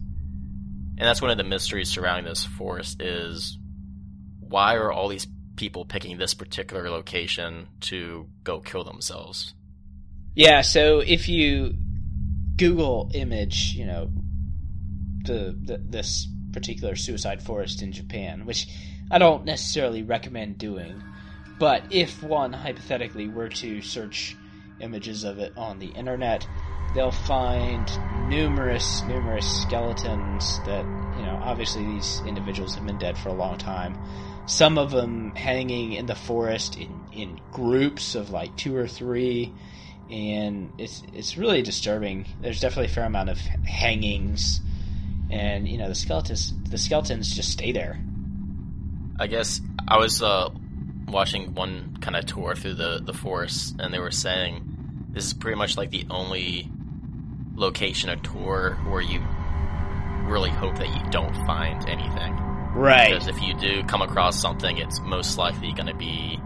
[0.99, 3.57] And that's one of the mysteries surrounding this forest is
[4.49, 9.53] why are all these people picking this particular location to go kill themselves.
[10.35, 11.73] Yeah, so if you
[12.55, 14.09] Google image, you know,
[15.23, 18.67] the, the this particular suicide forest in Japan, which
[19.11, 21.03] I don't necessarily recommend doing,
[21.59, 24.37] but if one hypothetically were to search
[24.79, 26.47] images of it on the internet,
[26.93, 27.89] they'll find
[28.29, 30.85] numerous, numerous skeletons that,
[31.17, 33.97] you know, obviously these individuals have been dead for a long time.
[34.45, 39.53] Some of them hanging in the forest in, in groups of like two or three.
[40.09, 42.27] And it's it's really disturbing.
[42.41, 44.61] There's definitely a fair amount of hangings.
[45.29, 47.99] And you know the skeletons the skeletons just stay there.
[49.19, 50.49] I guess I was uh,
[51.09, 55.33] watching one kind of tour through the the forest, and they were saying this is
[55.33, 56.69] pretty much like the only
[57.57, 59.19] location or tour where you
[60.25, 62.33] really hope that you don't find anything.
[62.73, 63.11] Right.
[63.11, 66.39] Because if you do come across something, it's most likely going to be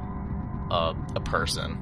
[0.72, 1.78] a, a person.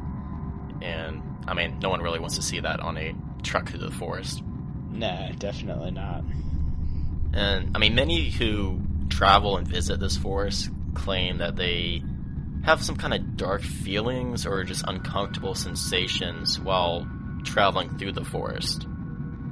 [0.82, 3.14] And, I mean, no one really wants to see that on a
[3.44, 4.42] truck through the forest.
[4.90, 6.24] No, definitely not.
[7.34, 12.02] And, I mean, many who travel and visit this forest claim that they
[12.64, 17.08] have some kind of dark feelings or just uncomfortable sensations while
[17.44, 18.88] traveling through the forest.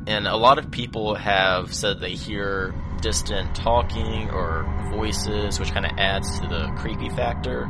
[0.07, 5.85] And a lot of people have said they hear distant talking or voices, which kind
[5.85, 7.69] of adds to the creepy factor.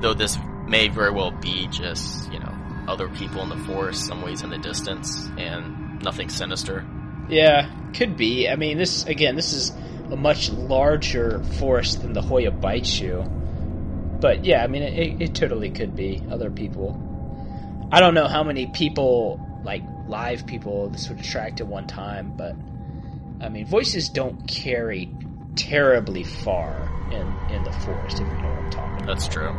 [0.00, 2.52] Though this may very well be just, you know,
[2.88, 6.86] other people in the forest, some ways in the distance, and nothing sinister.
[7.28, 8.48] Yeah, could be.
[8.48, 9.70] I mean, this, again, this is
[10.10, 13.28] a much larger forest than the Hoia Baciu.
[14.20, 16.98] But yeah, I mean, it, it totally could be other people.
[17.92, 22.34] I don't know how many people, like live people, this would attract at one time,
[22.36, 22.56] but
[23.40, 25.10] I mean, voices don't carry
[25.56, 29.54] terribly far in, in the forest, if you know what I'm talking That's true.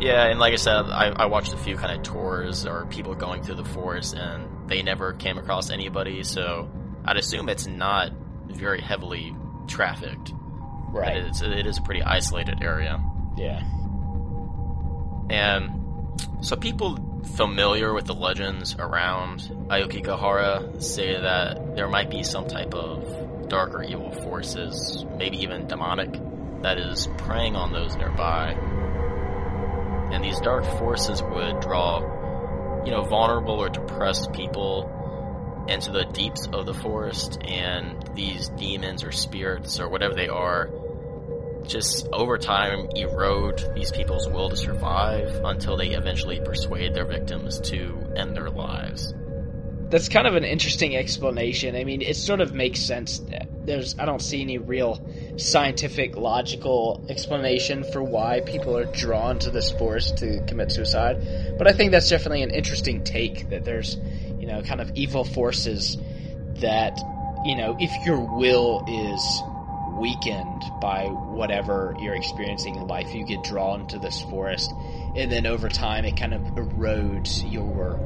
[0.00, 3.14] Yeah, and like I said, I, I watched a few kind of tours or people
[3.14, 6.70] going through the forest, and they never came across anybody, so
[7.04, 8.12] I'd assume it's not
[8.48, 9.34] very heavily
[9.66, 10.32] trafficked.
[10.90, 11.16] Right.
[11.16, 13.02] It's, it is a pretty isolated area.
[13.36, 13.62] Yeah.
[15.30, 15.70] And
[16.40, 16.96] so people
[17.36, 23.82] familiar with the legends around Aokigahara say that there might be some type of darker
[23.82, 26.12] evil forces, maybe even demonic,
[26.62, 28.52] that is preying on those nearby.
[30.12, 32.00] And these dark forces would draw,
[32.84, 34.94] you know, vulnerable or depressed people
[35.68, 40.70] into the deeps of the forest, and these demons or spirits or whatever they are
[41.68, 47.60] just over time erode these people's will to survive until they eventually persuade their victims
[47.60, 49.14] to end their lives.
[49.90, 51.74] That's kind of an interesting explanation.
[51.76, 53.22] I mean, it sort of makes sense.
[53.64, 55.00] There's I don't see any real
[55.36, 61.66] scientific logical explanation for why people are drawn to this force to commit suicide, but
[61.66, 63.96] I think that's definitely an interesting take that there's,
[64.38, 65.96] you know, kind of evil forces
[66.60, 66.98] that,
[67.44, 69.42] you know, if your will is
[69.98, 73.14] weakened by whatever you're experiencing in life.
[73.14, 74.72] You get drawn to this forest,
[75.16, 77.98] and then over time, it kind of erodes your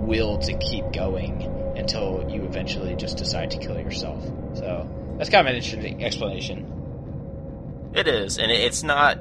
[0.00, 1.42] will to keep going
[1.76, 4.24] until you eventually just decide to kill yourself.
[4.54, 7.90] So that's kind of an interesting explanation.
[7.94, 9.18] It is, and it's not.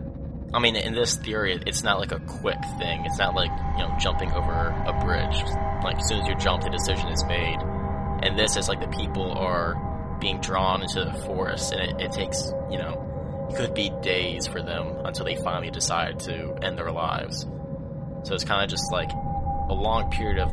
[0.52, 3.06] I mean, in this theory, it's not like a quick thing.
[3.06, 5.44] It's not like you know jumping over a bridge.
[5.84, 7.60] Like as soon as you jump, the decision is made.
[8.22, 9.89] And this is like the people are
[10.20, 14.48] being drawn into the forest, and it, it takes, you know, it could be days
[14.48, 17.46] for them until they finally decide to end their lives.
[18.24, 19.12] So it's kind of just like
[19.70, 20.52] a long period of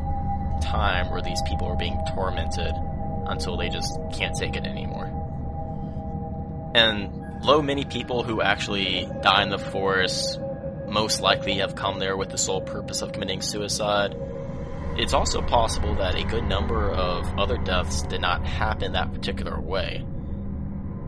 [0.61, 2.73] time where these people are being tormented
[3.27, 5.13] until they just can't take it anymore.
[6.73, 10.39] And though many people who actually die in the forest
[10.87, 14.15] most likely have come there with the sole purpose of committing suicide,
[14.97, 19.59] it's also possible that a good number of other deaths did not happen that particular
[19.59, 20.05] way.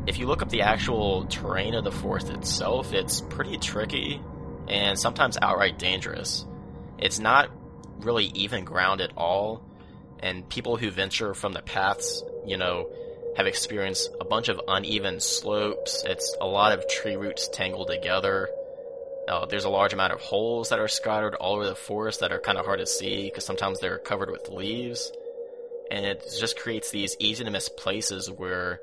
[0.07, 4.21] If you look up the actual terrain of the forest itself, it's pretty tricky
[4.67, 6.45] and sometimes outright dangerous.
[6.99, 7.49] It's not
[7.99, 9.63] really even ground at all,
[10.19, 12.89] and people who venture from the paths, you know,
[13.35, 16.03] have experienced a bunch of uneven slopes.
[16.05, 18.49] It's a lot of tree roots tangled together.
[19.29, 22.31] Uh, there's a large amount of holes that are scattered all over the forest that
[22.31, 25.11] are kind of hard to see because sometimes they're covered with leaves.
[25.91, 28.81] And it just creates these easy to miss places where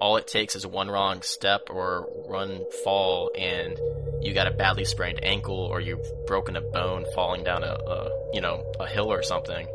[0.00, 3.78] all it takes is one wrong step or one fall and
[4.20, 8.30] you got a badly sprained ankle or you've broken a bone falling down a, a
[8.32, 9.66] you know, a hill or something.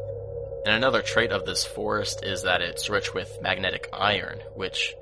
[0.65, 4.95] And another trait of this forest is that it's rich with magnetic iron, which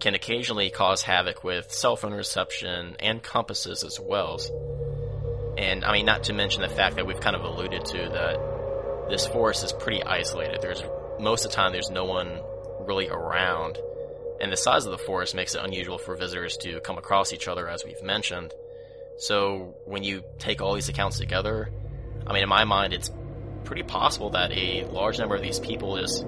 [0.00, 4.38] can occasionally cause havoc with cell phone reception and compasses as well.
[5.58, 9.08] And I mean, not to mention the fact that we've kind of alluded to that
[9.08, 10.60] this forest is pretty isolated.
[10.60, 10.82] There's
[11.18, 12.40] most of the time there's no one
[12.80, 13.78] really around,
[14.40, 17.48] and the size of the forest makes it unusual for visitors to come across each
[17.48, 18.52] other, as we've mentioned.
[19.18, 21.70] So when you take all these accounts together,
[22.26, 23.10] I mean, in my mind, it's
[23.64, 26.26] pretty possible that a large number of these people just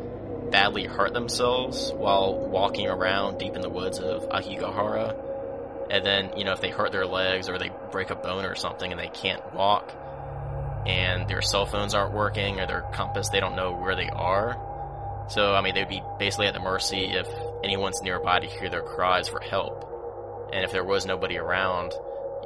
[0.50, 5.16] badly hurt themselves while walking around deep in the woods of Aokigahara.
[5.90, 8.54] And then, you know, if they hurt their legs or they break a bone or
[8.54, 9.92] something and they can't walk,
[10.86, 14.56] and their cell phones aren't working or their compass, they don't know where they are.
[15.28, 17.28] So, I mean, they'd be basically at the mercy if
[17.62, 19.84] anyone's nearby to hear their cries for help.
[20.52, 21.92] And if there was nobody around,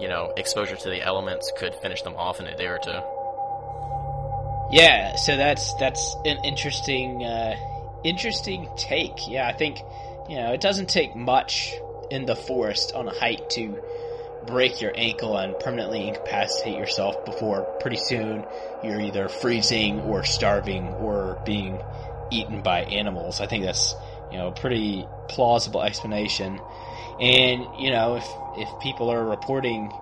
[0.00, 3.00] you know, exposure to the elements could finish them off in a day or two.
[4.72, 7.54] Yeah, so that's that's an interesting uh,
[8.04, 9.26] interesting take.
[9.26, 9.82] Yeah, I think
[10.28, 11.74] you know it doesn't take much
[12.10, 13.76] in the forest on a hike to
[14.46, 18.44] break your ankle and permanently incapacitate yourself before pretty soon
[18.82, 21.80] you're either freezing or starving or being
[22.30, 23.40] eaten by animals.
[23.40, 23.94] I think that's
[24.30, 26.60] you know a pretty plausible explanation.
[27.20, 29.92] And you know if if people are reporting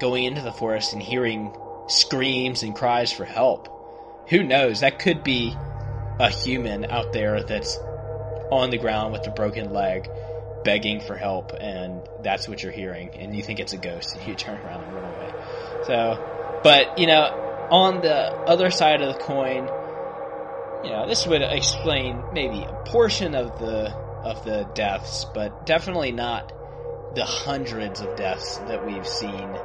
[0.00, 1.54] going into the forest and hearing
[1.88, 3.68] screams and cries for help,
[4.28, 4.80] who knows?
[4.80, 5.54] That could be
[6.18, 7.78] a human out there that's
[8.50, 10.08] on the ground with a broken leg
[10.64, 14.26] begging for help and that's what you're hearing and you think it's a ghost and
[14.26, 15.32] you turn around and run away.
[15.86, 19.68] So, but you know, on the other side of the coin,
[20.84, 23.90] you know, this would explain maybe a portion of the
[24.24, 26.52] of the deaths, but definitely not
[27.14, 29.56] the hundreds of deaths that we've seen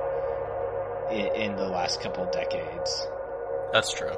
[1.12, 3.08] in, in the last couple of decades.
[3.72, 4.16] That's true.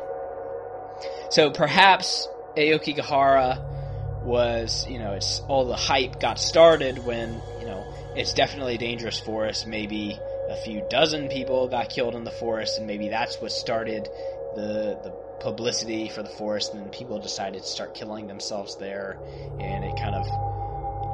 [1.30, 2.28] So perhaps
[2.58, 7.84] Aokigahara was, you know, it's all the hype got started when, you know,
[8.16, 9.68] it's definitely a dangerous forest.
[9.68, 14.08] Maybe a few dozen people got killed in the forest, and maybe that's what started
[14.56, 16.74] the the publicity for the forest.
[16.74, 19.18] And then people decided to start killing themselves there,
[19.60, 20.26] and it kind of,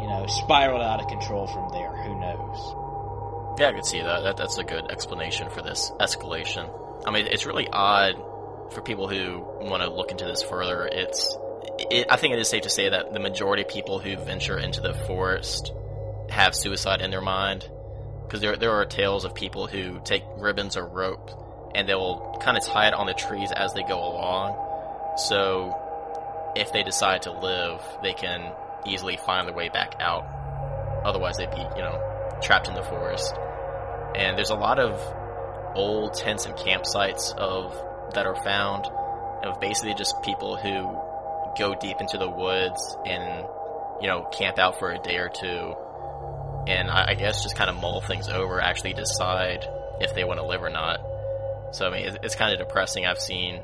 [0.02, 1.96] you know, spiraled out of control from there.
[2.04, 3.60] Who knows?
[3.60, 4.24] Yeah, I could see that.
[4.24, 6.70] that that's a good explanation for this escalation.
[7.06, 8.16] I mean, it's really odd
[8.72, 10.88] for people who want to look into this further.
[10.92, 11.38] It's
[11.80, 14.58] it, I think it is safe to say that the majority of people who venture
[14.58, 15.72] into the forest
[16.30, 17.70] have suicide in their mind.
[18.26, 22.58] Because there, there are tales of people who take ribbons or rope and they'll kind
[22.58, 25.16] of tie it on the trees as they go along.
[25.18, 28.52] So if they decide to live, they can
[28.86, 30.26] easily find their way back out.
[31.06, 33.34] Otherwise, they'd be, you know, trapped in the forest.
[34.16, 35.00] And there's a lot of
[35.76, 37.74] old tents and campsites of
[38.14, 38.86] that are found
[39.44, 40.98] of basically just people who
[41.58, 43.46] go deep into the woods and
[44.02, 45.74] you know camp out for a day or two,
[46.68, 49.66] and I, I guess just kind of mull things over, actually decide
[50.00, 51.00] if they want to live or not.
[51.72, 53.06] So I mean, it's, it's kind of depressing.
[53.06, 53.62] I've seen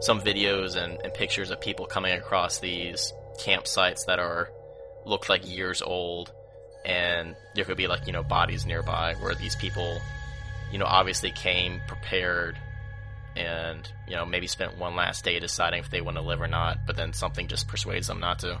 [0.00, 4.50] some videos and, and pictures of people coming across these campsites that are
[5.06, 6.32] look like years old,
[6.84, 9.98] and there could be like you know bodies nearby where these people,
[10.70, 12.58] you know, obviously came prepared
[13.36, 16.48] and you know maybe spent one last day deciding if they want to live or
[16.48, 18.60] not but then something just persuades them not to.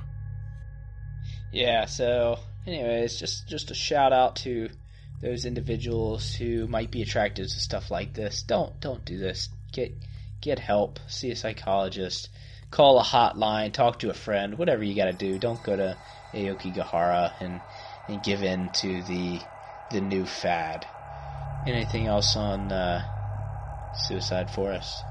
[1.52, 4.68] Yeah so anyways just just a shout out to
[5.24, 8.42] those individuals who might be attracted to stuff like this.
[8.42, 9.48] Don't don't do this.
[9.72, 9.94] Get
[10.40, 11.00] get help.
[11.08, 12.28] See a psychologist.
[12.70, 13.72] Call a hotline.
[13.72, 14.58] Talk to a friend.
[14.58, 15.38] Whatever you got to do.
[15.38, 15.96] Don't go to
[16.34, 17.60] Aokigahara and
[18.08, 19.40] and give in to the
[19.90, 20.86] the new fad.
[21.66, 23.02] Anything else on uh,
[23.96, 25.02] Suicide Forest.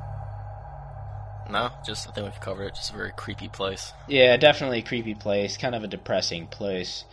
[1.50, 2.76] No, just I think we've covered it.
[2.76, 3.94] Just a very creepy place.
[4.08, 5.58] Yeah, definitely a creepy place.
[5.58, 7.04] Kind of a depressing place.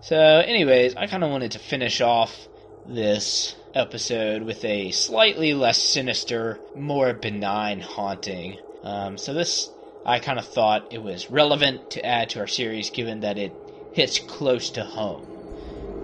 [0.00, 2.48] So, anyways, I kind of wanted to finish off
[2.86, 8.58] this episode with a slightly less sinister, more benign haunting.
[8.82, 9.70] Um, so this,
[10.04, 13.52] I kind of thought it was relevant to add to our series, given that it
[13.92, 15.26] hits close to home.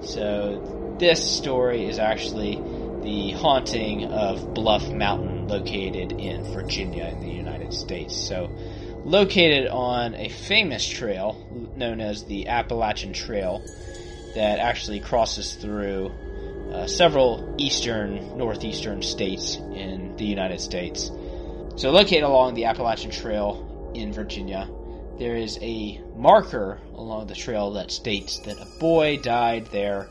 [0.03, 2.63] So this story is actually
[3.09, 8.15] the haunting of Bluff Mountain, located in Virginia in the United States.
[8.15, 8.51] So,
[9.03, 13.63] located on a famous trail known as the Appalachian Trail
[14.35, 16.13] that actually crosses through
[16.71, 21.11] uh, several eastern, northeastern states in the United States.
[21.77, 24.69] So, located along the Appalachian Trail in Virginia,
[25.19, 30.11] there is a marker along the trail that states that a boy died there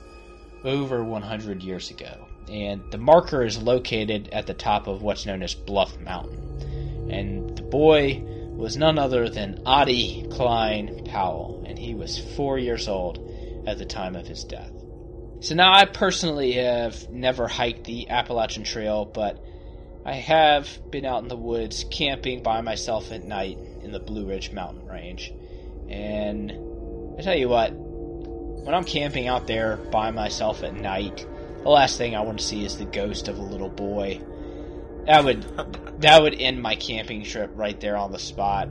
[0.64, 5.43] over 100 years ago and the marker is located at the top of what's known
[5.43, 7.10] as Bluff Mountain.
[7.10, 8.24] And the boy
[8.56, 13.20] was none other than Ottie Cline Powell, and he was four years old
[13.68, 14.72] at the time of his death.
[15.39, 19.43] So now I personally have never hiked the Appalachian Trail, but
[20.04, 24.26] I have been out in the woods camping by myself at night in the Blue
[24.26, 25.32] Ridge Mountain Range.
[25.89, 26.52] And
[27.20, 31.26] I tell you what, when I'm camping out there by myself at night,
[31.64, 34.22] the last thing I want to see is the ghost of a little boy.
[35.05, 35.41] That would
[36.01, 38.68] that would end my camping trip right there on the spot.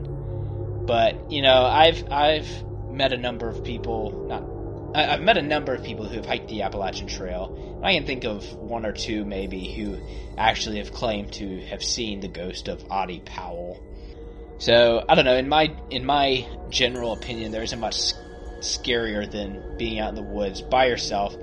[0.87, 2.49] But you know, I've I've
[2.91, 4.27] met a number of people.
[4.29, 4.57] Not
[4.97, 7.81] I've met a number of people who have hiked the Appalachian Trail.
[7.83, 9.99] I can think of one or two maybe who
[10.39, 13.83] actually have claimed to have seen the ghost of Ottie Powell.
[14.59, 15.37] So I don't know.
[15.37, 18.15] In my in my general opinion, there isn't much
[18.61, 21.37] scarier than being out in the woods by yourself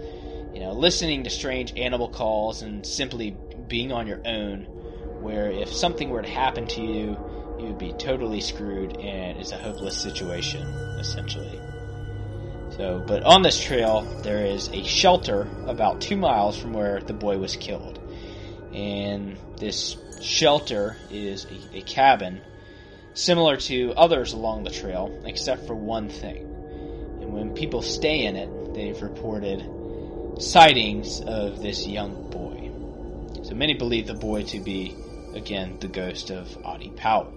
[0.64, 3.38] know, listening to strange animal calls and simply
[3.68, 4.64] being on your own,
[5.22, 7.18] where if something were to happen to you,
[7.60, 10.62] you would be totally screwed and it's a hopeless situation,
[11.00, 11.60] essentially.
[12.76, 17.14] So, but on this trail, there is a shelter about two miles from where the
[17.14, 18.00] boy was killed.
[18.74, 22.42] And this shelter is a, a cabin
[23.14, 26.38] similar to others along the trail, except for one thing.
[27.22, 29.62] And when people stay in it, they've reported
[30.40, 32.72] sightings of this young boy.
[33.44, 34.96] So many believe the boy to be,
[35.34, 37.32] again, the ghost of Ottie Powell.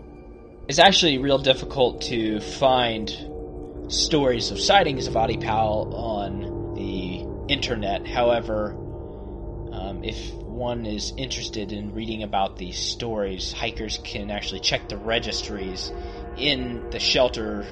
[0.68, 3.08] It's actually real difficult to find
[3.88, 8.06] stories of sightings of Ottie Powell on the internet.
[8.06, 8.72] However,
[9.72, 14.96] um, if one is interested in reading about these stories, hikers can actually check the
[14.96, 15.92] registries
[16.36, 17.62] in the shelter,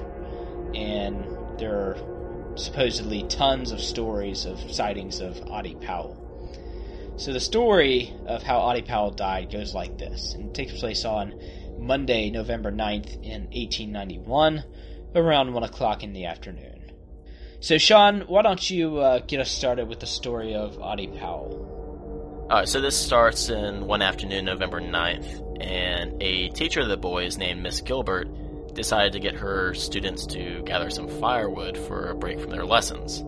[0.73, 1.25] and
[1.57, 2.14] there are
[2.55, 6.21] supposedly tons of stories of sightings of Ottie Powell.
[7.17, 11.05] So the story of how Ottie Powell died goes like this, and it takes place
[11.05, 11.39] on
[11.79, 14.63] Monday, November 9th in 1891,
[15.15, 16.91] around 1 o'clock in the afternoon.
[17.61, 22.47] So Sean, why don't you uh, get us started with the story of Ottie Powell?
[22.49, 27.37] Alright, so this starts in one afternoon, November 9th, and a teacher of the boys
[27.37, 28.27] named Miss Gilbert
[28.75, 33.23] decided to get her students to gather some firewood for a break from their lessons.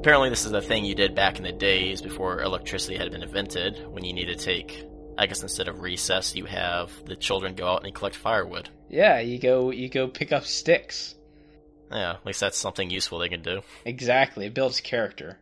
[0.00, 3.22] Apparently, this is a thing you did back in the days before electricity had been
[3.22, 4.84] invented, when you need to take,
[5.18, 8.68] I guess instead of recess, you have the children go out and collect firewood.
[8.88, 11.14] Yeah, you go you go pick up sticks.
[11.90, 13.62] Yeah, at least that's something useful they can do.
[13.84, 15.38] Exactly, it builds character.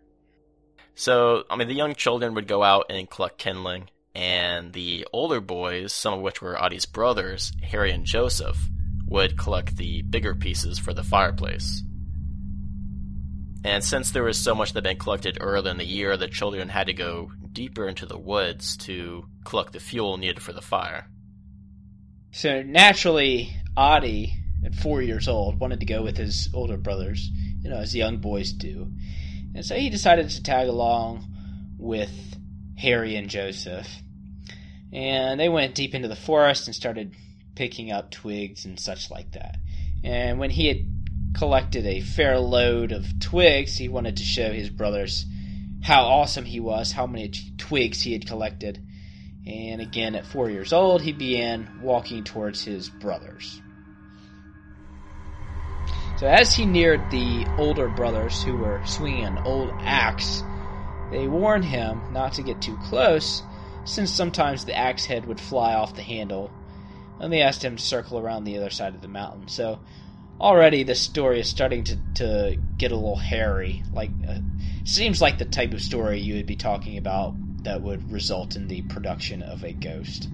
[0.94, 5.40] So, I mean, the young children would go out and collect kindling, and the older
[5.40, 8.58] boys, some of which were Ottie's brothers, Harry and Joseph,
[9.06, 11.82] would collect the bigger pieces for the fireplace.
[13.64, 16.28] And since there was so much that had been collected early in the year, the
[16.28, 20.60] children had to go deeper into the woods to collect the fuel needed for the
[20.60, 21.06] fire.
[22.32, 24.34] So naturally, Ottie,
[24.64, 27.30] at four years old, wanted to go with his older brothers,
[27.62, 28.90] you know, as young boys do.
[29.54, 31.26] And so he decided to tag along
[31.78, 32.10] with
[32.76, 33.88] Harry and Joseph.
[34.92, 37.14] And they went deep into the forest and started
[37.54, 39.56] picking up twigs and such like that.
[40.02, 40.78] And when he had
[41.34, 45.26] collected a fair load of twigs, he wanted to show his brothers
[45.82, 48.80] how awesome he was, how many twigs he had collected.
[49.46, 53.60] And again, at four years old, he began walking towards his brothers.
[56.18, 60.42] So as he neared the older brothers who were swinging an old axe,
[61.10, 63.42] they warned him not to get too close,
[63.84, 66.50] since sometimes the axe head would fly off the handle
[67.20, 69.48] and they asked him to circle around the other side of the mountain.
[69.48, 69.80] So
[70.40, 73.82] already the story is starting to, to get a little hairy.
[73.92, 74.38] Like, uh,
[74.84, 77.34] seems like the type of story you would be talking about
[77.64, 80.28] that would result in the production of a ghost.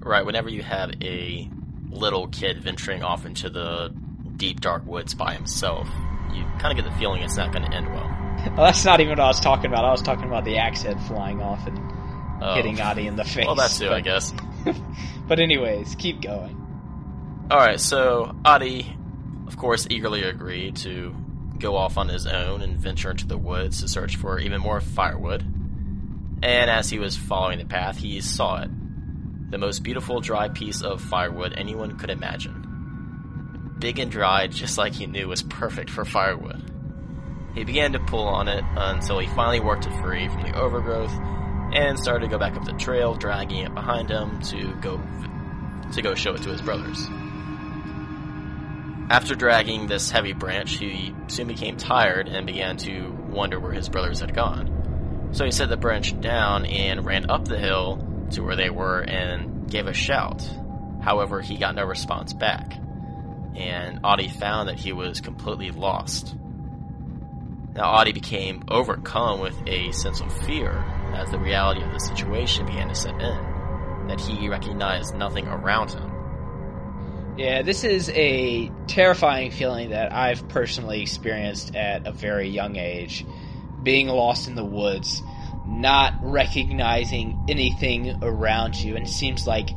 [0.00, 1.48] Right, whenever you have a
[1.90, 3.94] little kid venturing off into the
[4.36, 5.88] deep, dark woods by himself,
[6.32, 8.16] you kind of get the feeling it's not going to end well.
[8.56, 9.84] Well, that's not even what I was talking about.
[9.84, 11.78] I was talking about the axe head flying off and
[12.42, 12.54] oh.
[12.54, 13.44] hitting Ottie in the face.
[13.44, 13.96] Well, that's too, but...
[13.96, 14.32] I guess.
[15.28, 16.56] but anyways, keep going.
[17.50, 18.86] Alright, so Ottie,
[19.46, 21.14] of course, eagerly agreed to
[21.58, 24.80] go off on his own and venture into the woods to search for even more
[24.80, 25.42] firewood.
[26.42, 28.70] And as he was following the path, he saw it.
[29.50, 33.76] The most beautiful dry piece of firewood anyone could imagine.
[33.78, 36.62] Big and dry, just like he knew was perfect for firewood.
[37.54, 41.12] He began to pull on it until he finally worked it free from the overgrowth
[41.72, 45.00] and started to go back up the trail, dragging it behind him to go
[45.92, 47.06] to go show it to his brothers.
[49.10, 53.88] After dragging this heavy branch, he soon became tired and began to wonder where his
[53.88, 55.30] brothers had gone.
[55.32, 59.00] So he set the branch down and ran up the hill to where they were
[59.00, 60.48] and gave a shout.
[61.02, 62.74] However, he got no response back,
[63.56, 66.36] and Ottie found that he was completely lost.
[67.74, 72.66] Now, Ottie became overcome with a sense of fear as the reality of the situation
[72.66, 76.10] began to set in, that he recognized nothing around him.
[77.36, 83.24] Yeah, this is a terrifying feeling that I've personally experienced at a very young age.
[83.82, 85.22] Being lost in the woods,
[85.66, 89.70] not recognizing anything around you, and it seems like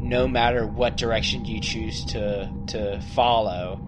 [0.00, 3.80] no matter what direction you choose to to follow,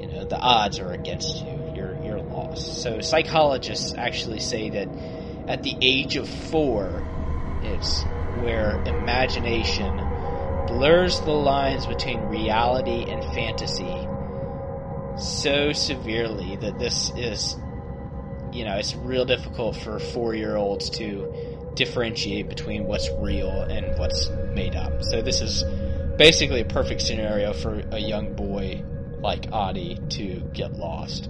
[0.00, 1.72] you know, the odds are against you.
[1.74, 2.82] You're you're lost.
[2.82, 4.88] So psychologists actually say that
[5.48, 7.02] at the age of four,
[7.62, 8.02] it's
[8.40, 9.96] where imagination
[10.66, 14.08] blurs the lines between reality and fantasy
[15.18, 17.56] so severely that this is
[18.52, 23.98] you know, it's real difficult for four year olds to differentiate between what's real and
[23.98, 25.02] what's made up.
[25.02, 25.62] So this is
[26.16, 28.82] basically a perfect scenario for a young boy
[29.20, 31.28] like Ottie to get lost.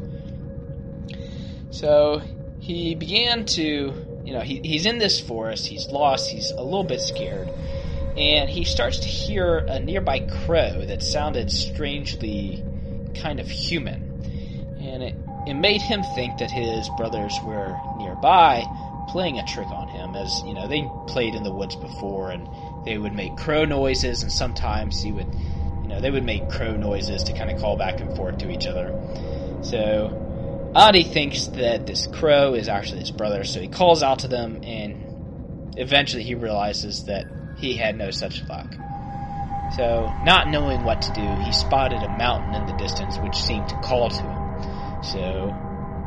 [1.71, 2.23] So
[2.61, 3.95] he began to,
[4.25, 7.49] you know, he, he's in this forest, he's lost, he's a little bit scared,
[8.17, 12.63] and he starts to hear a nearby crow that sounded strangely
[13.15, 14.03] kind of human.
[14.81, 15.15] And it,
[15.47, 18.67] it made him think that his brothers were nearby
[19.09, 22.49] playing a trick on him, as, you know, they played in the woods before and
[22.85, 25.27] they would make crow noises, and sometimes he would,
[25.83, 28.51] you know, they would make crow noises to kind of call back and forth to
[28.51, 28.93] each other.
[29.63, 30.26] So,
[30.77, 34.61] Ottie thinks that this crow is actually his brother, so he calls out to them,
[34.63, 37.25] and eventually he realizes that
[37.57, 38.71] he had no such luck.
[39.75, 43.67] So, not knowing what to do, he spotted a mountain in the distance which seemed
[43.71, 45.03] to call to him.
[45.03, 45.47] So,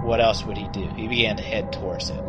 [0.03, 0.87] what else would he do?
[0.95, 2.23] He began to head towards it.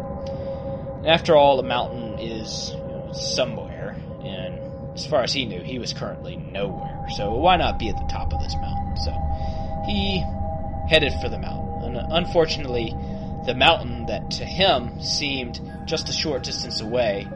[1.07, 2.75] After all, the mountain is
[3.13, 7.07] somewhere, and as far as he knew, he was currently nowhere.
[7.17, 8.97] So, why not be at the top of this mountain?
[8.97, 9.13] So,
[9.85, 10.25] he
[10.89, 11.70] headed for the mountain.
[11.91, 12.95] And uh, unfortunately,
[13.47, 17.27] the mountain that to him seemed just a short distance away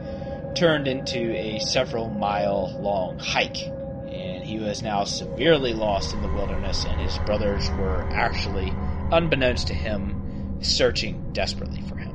[0.55, 3.57] turned into a several mile long hike.
[3.57, 8.71] And he was now severely lost in the wilderness, and his brothers were actually,
[9.11, 12.13] unbeknownst to him, searching desperately for him.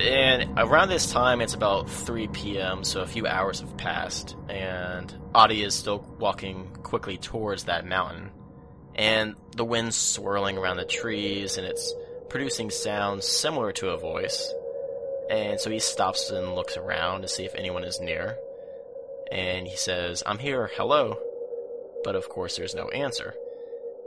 [0.00, 5.14] And around this time, it's about 3 p.m., so a few hours have passed, and
[5.32, 8.32] Ottie is still walking quickly towards that mountain.
[8.94, 11.94] And the wind's swirling around the trees, and it's
[12.28, 14.52] producing sounds similar to a voice.
[15.30, 18.36] And so he stops and looks around to see if anyone is near.
[19.30, 21.18] And he says, I'm here, hello.
[22.04, 23.34] But of course, there's no answer.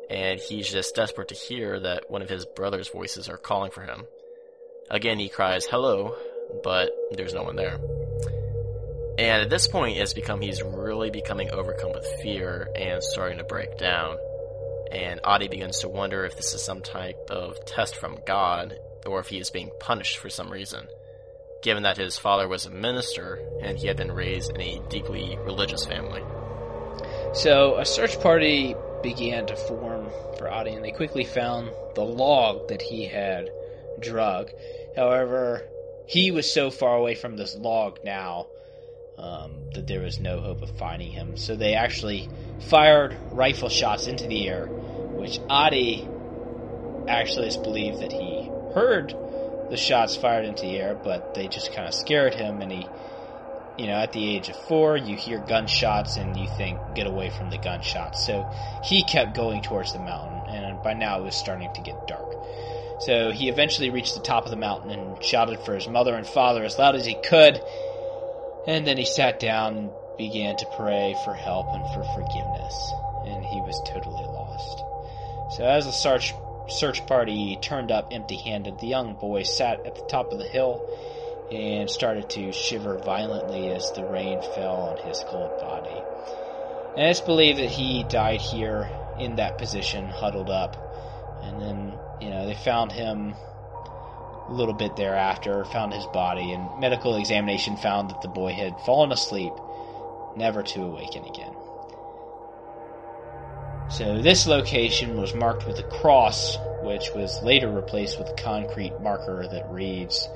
[0.10, 3.82] And he's just desperate to hear that one of his brother's voices are calling for
[3.82, 4.06] him.
[4.92, 6.16] Again, he cries, hello,
[6.64, 7.80] but there's no one there.
[9.18, 13.44] And at this point, it's become, he's really becoming overcome with fear and starting to
[13.44, 14.18] break down.
[14.92, 18.76] And Ottie begins to wonder if this is some type of test from God,
[19.06, 20.88] or if he is being punished for some reason
[21.66, 25.36] given that his father was a minister and he had been raised in a deeply
[25.42, 26.22] religious family.
[27.34, 32.68] So a search party began to form for Ottie, and they quickly found the log
[32.68, 33.50] that he had
[34.00, 34.52] drug.
[34.96, 35.64] However,
[36.06, 38.48] he was so far away from this log now
[39.18, 41.38] um, that there was no hope of finding him.
[41.38, 42.30] So they actually
[42.70, 46.08] fired rifle shots into the air, which Ottie
[47.08, 49.16] actually is believed that he heard
[49.70, 52.88] the shots fired into the air, but they just kind of scared him, and he,
[53.78, 57.30] you know, at the age of four, you hear gunshots and you think, get away
[57.30, 58.26] from the gunshots.
[58.26, 58.46] So
[58.84, 62.36] he kept going towards the mountain, and by now it was starting to get dark.
[63.00, 66.28] So he eventually reached the top of the mountain and shouted for his mother and
[66.28, 67.62] father as loud as he could,
[68.68, 72.94] and then he sat down and began to pray for help and for forgiveness,
[73.26, 74.84] and he was totally lost.
[75.52, 76.34] So as the search
[76.68, 80.48] search party turned up empty handed, the young boy sat at the top of the
[80.48, 80.84] hill
[81.52, 86.02] and started to shiver violently as the rain fell on his cold body.
[86.98, 88.90] And it's believed that he died here
[89.20, 90.76] in that position, huddled up.
[91.44, 93.36] And then, you know, they found him
[94.48, 98.80] a little bit thereafter, found his body, and medical examination found that the boy had
[98.82, 99.54] fallen asleep,
[100.36, 101.54] never to awaken again.
[103.90, 109.00] So this location was marked with a cross, which was later replaced with a concrete
[109.00, 110.28] marker that reads,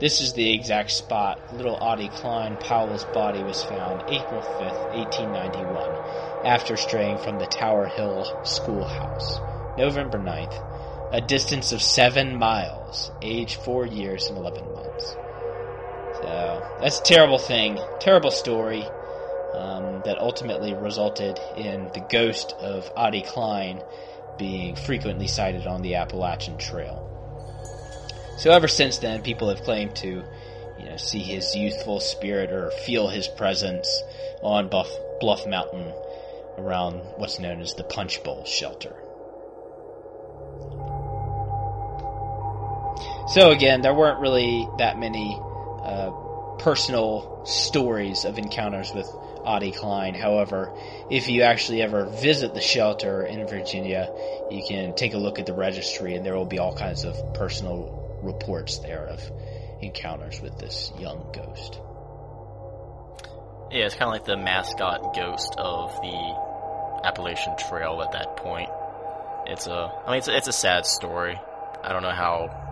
[0.00, 5.98] This is the exact spot little Ottie Cline Powell's body was found April 5th, 1891,
[6.44, 9.38] after straying from the Tower Hill schoolhouse.
[9.76, 10.77] November 9th,
[11.12, 15.16] a distance of seven miles, age four years and 11 months.
[16.22, 18.88] So, that's a terrible thing, terrible story
[19.54, 23.82] um, that ultimately resulted in the ghost of Ottie Cline
[24.38, 27.04] being frequently sighted on the Appalachian Trail.
[28.38, 30.22] So ever since then, people have claimed to,
[30.78, 34.02] you know, see his youthful spirit or feel his presence
[34.42, 34.90] on Buff,
[35.20, 35.92] Bluff Mountain
[36.56, 38.94] around what's known as the Punch Bowl shelter.
[43.30, 45.38] So again, there weren't really that many
[45.82, 46.10] uh,
[46.58, 49.06] personal stories of encounters with
[49.44, 50.14] Ottie Cline.
[50.14, 50.74] However,
[51.10, 54.10] if you actually ever visit the shelter in Virginia,
[54.50, 57.34] you can take a look at the registry and there will be all kinds of
[57.34, 59.20] personal reports there of
[59.82, 61.80] encounters with this young ghost.
[63.70, 68.70] Yeah, it's kind of like the mascot ghost of the Appalachian Trail at that point.
[69.46, 71.38] It's a, I mean, it's a, it's a sad story
[71.82, 72.67] I don't know how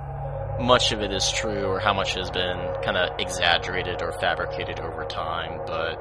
[0.61, 4.81] much of it is true or how much has been kind of exaggerated or fabricated
[4.81, 5.97] over time, but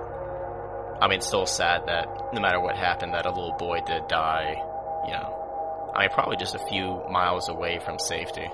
[1.02, 4.08] I mean, it's still sad that no matter what happened, that a little boy did
[4.08, 4.56] die,
[5.06, 8.48] you know, I mean, probably just a few miles away from safety.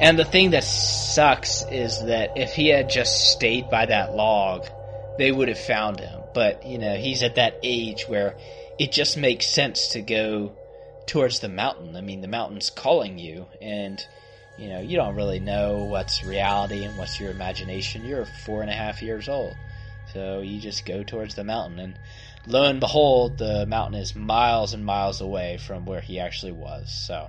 [0.00, 4.66] And the thing that sucks is that if he had just stayed by that log,
[5.18, 6.20] they would have found him.
[6.32, 8.36] But, you know, he's at that age where
[8.78, 10.52] it just makes sense to go
[11.08, 11.96] towards the mountain.
[11.96, 14.00] I mean, the mountain's calling you, and,
[14.56, 18.04] you know, you don't really know what's reality and what's your imagination.
[18.04, 19.56] You're four and a half years old.
[20.12, 21.98] So you just go towards the mountain, and
[22.46, 26.90] lo and behold, the mountain is miles and miles away from where he actually was.
[27.06, 27.28] So,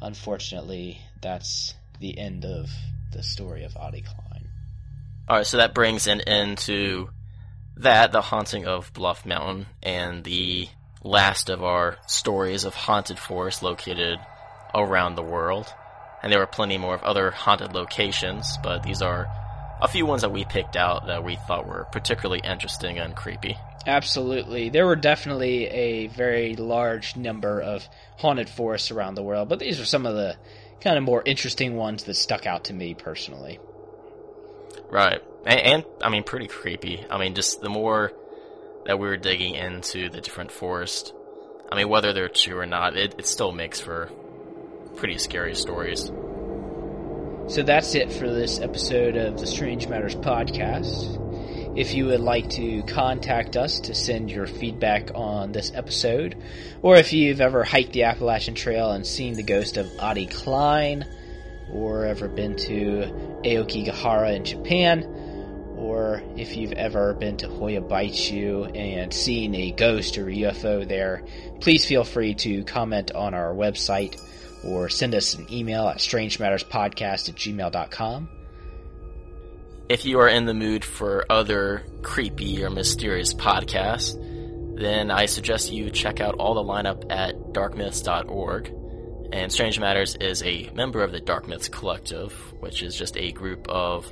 [0.00, 2.70] unfortunately, that's the end of
[3.12, 4.48] the story of Ottie Cline.
[5.28, 7.10] All right, so that brings an end to
[7.76, 10.68] that, the haunting of Bluff Mountain, and the
[11.02, 14.18] last of our stories of haunted forests located
[14.74, 15.66] around the world.
[16.22, 19.26] And there were plenty more of other haunted locations, but these are
[19.80, 23.56] a few ones that we picked out that we thought were particularly interesting and creepy.
[23.84, 24.68] Absolutely.
[24.68, 29.80] There were definitely a very large number of haunted forests around the world, but these
[29.80, 30.36] are some of the
[30.80, 33.58] kind of more interesting ones that stuck out to me personally.
[34.88, 35.20] Right.
[35.44, 37.04] And, and, I mean, pretty creepy.
[37.10, 38.12] I mean, just the more
[38.84, 41.12] that we were digging into the different forest.
[41.70, 44.10] I mean, whether they're true or not, it, it still makes for
[44.96, 46.12] pretty scary stories.
[47.48, 51.18] So that's it for this episode of the Strange Matters podcast.
[51.76, 56.36] If you would like to contact us to send your feedback on this episode,
[56.82, 61.06] or if you've ever hiked the Appalachian Trail and seen the ghost of Ottie Cline,
[61.72, 65.21] or ever been to Aokigahara in Japan,
[65.92, 71.22] or if you've ever been to Hoia Baciu and seen a ghost or UFO there,
[71.60, 74.18] please feel free to comment on our website
[74.64, 78.28] or send us an email at strangematterspodcast at gmail.com.
[79.90, 84.16] If you are in the mood for other creepy or mysterious podcasts,
[84.80, 88.72] then I suggest you check out all the lineup at darkmyths.org.
[89.30, 93.32] And Strange Matters is a member of the Dark Myths Collective, which is just a
[93.32, 94.10] group of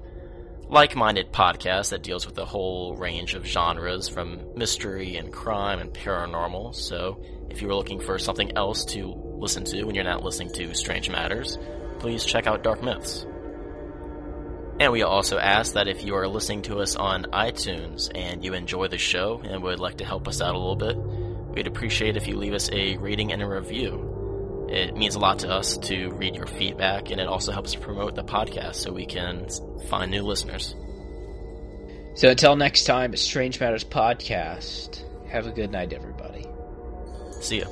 [0.71, 5.81] like minded podcast that deals with a whole range of genres from mystery and crime
[5.81, 6.77] and paranormal.
[6.77, 10.53] So if you were looking for something else to listen to when you're not listening
[10.53, 11.59] to Strange Matters,
[11.99, 13.27] please check out Dark Myths.
[14.79, 18.55] And we also ask that if you are listening to us on iTunes and you
[18.55, 20.97] enjoy the show and would like to help us out a little bit,
[21.53, 24.09] we'd appreciate if you leave us a rating and a review.
[24.71, 28.14] It means a lot to us to read your feedback, and it also helps promote
[28.14, 29.49] the podcast so we can
[29.89, 30.75] find new listeners.
[32.14, 36.47] So until next time, Strange Matters Podcast, have a good night, everybody.
[37.41, 37.66] See ya.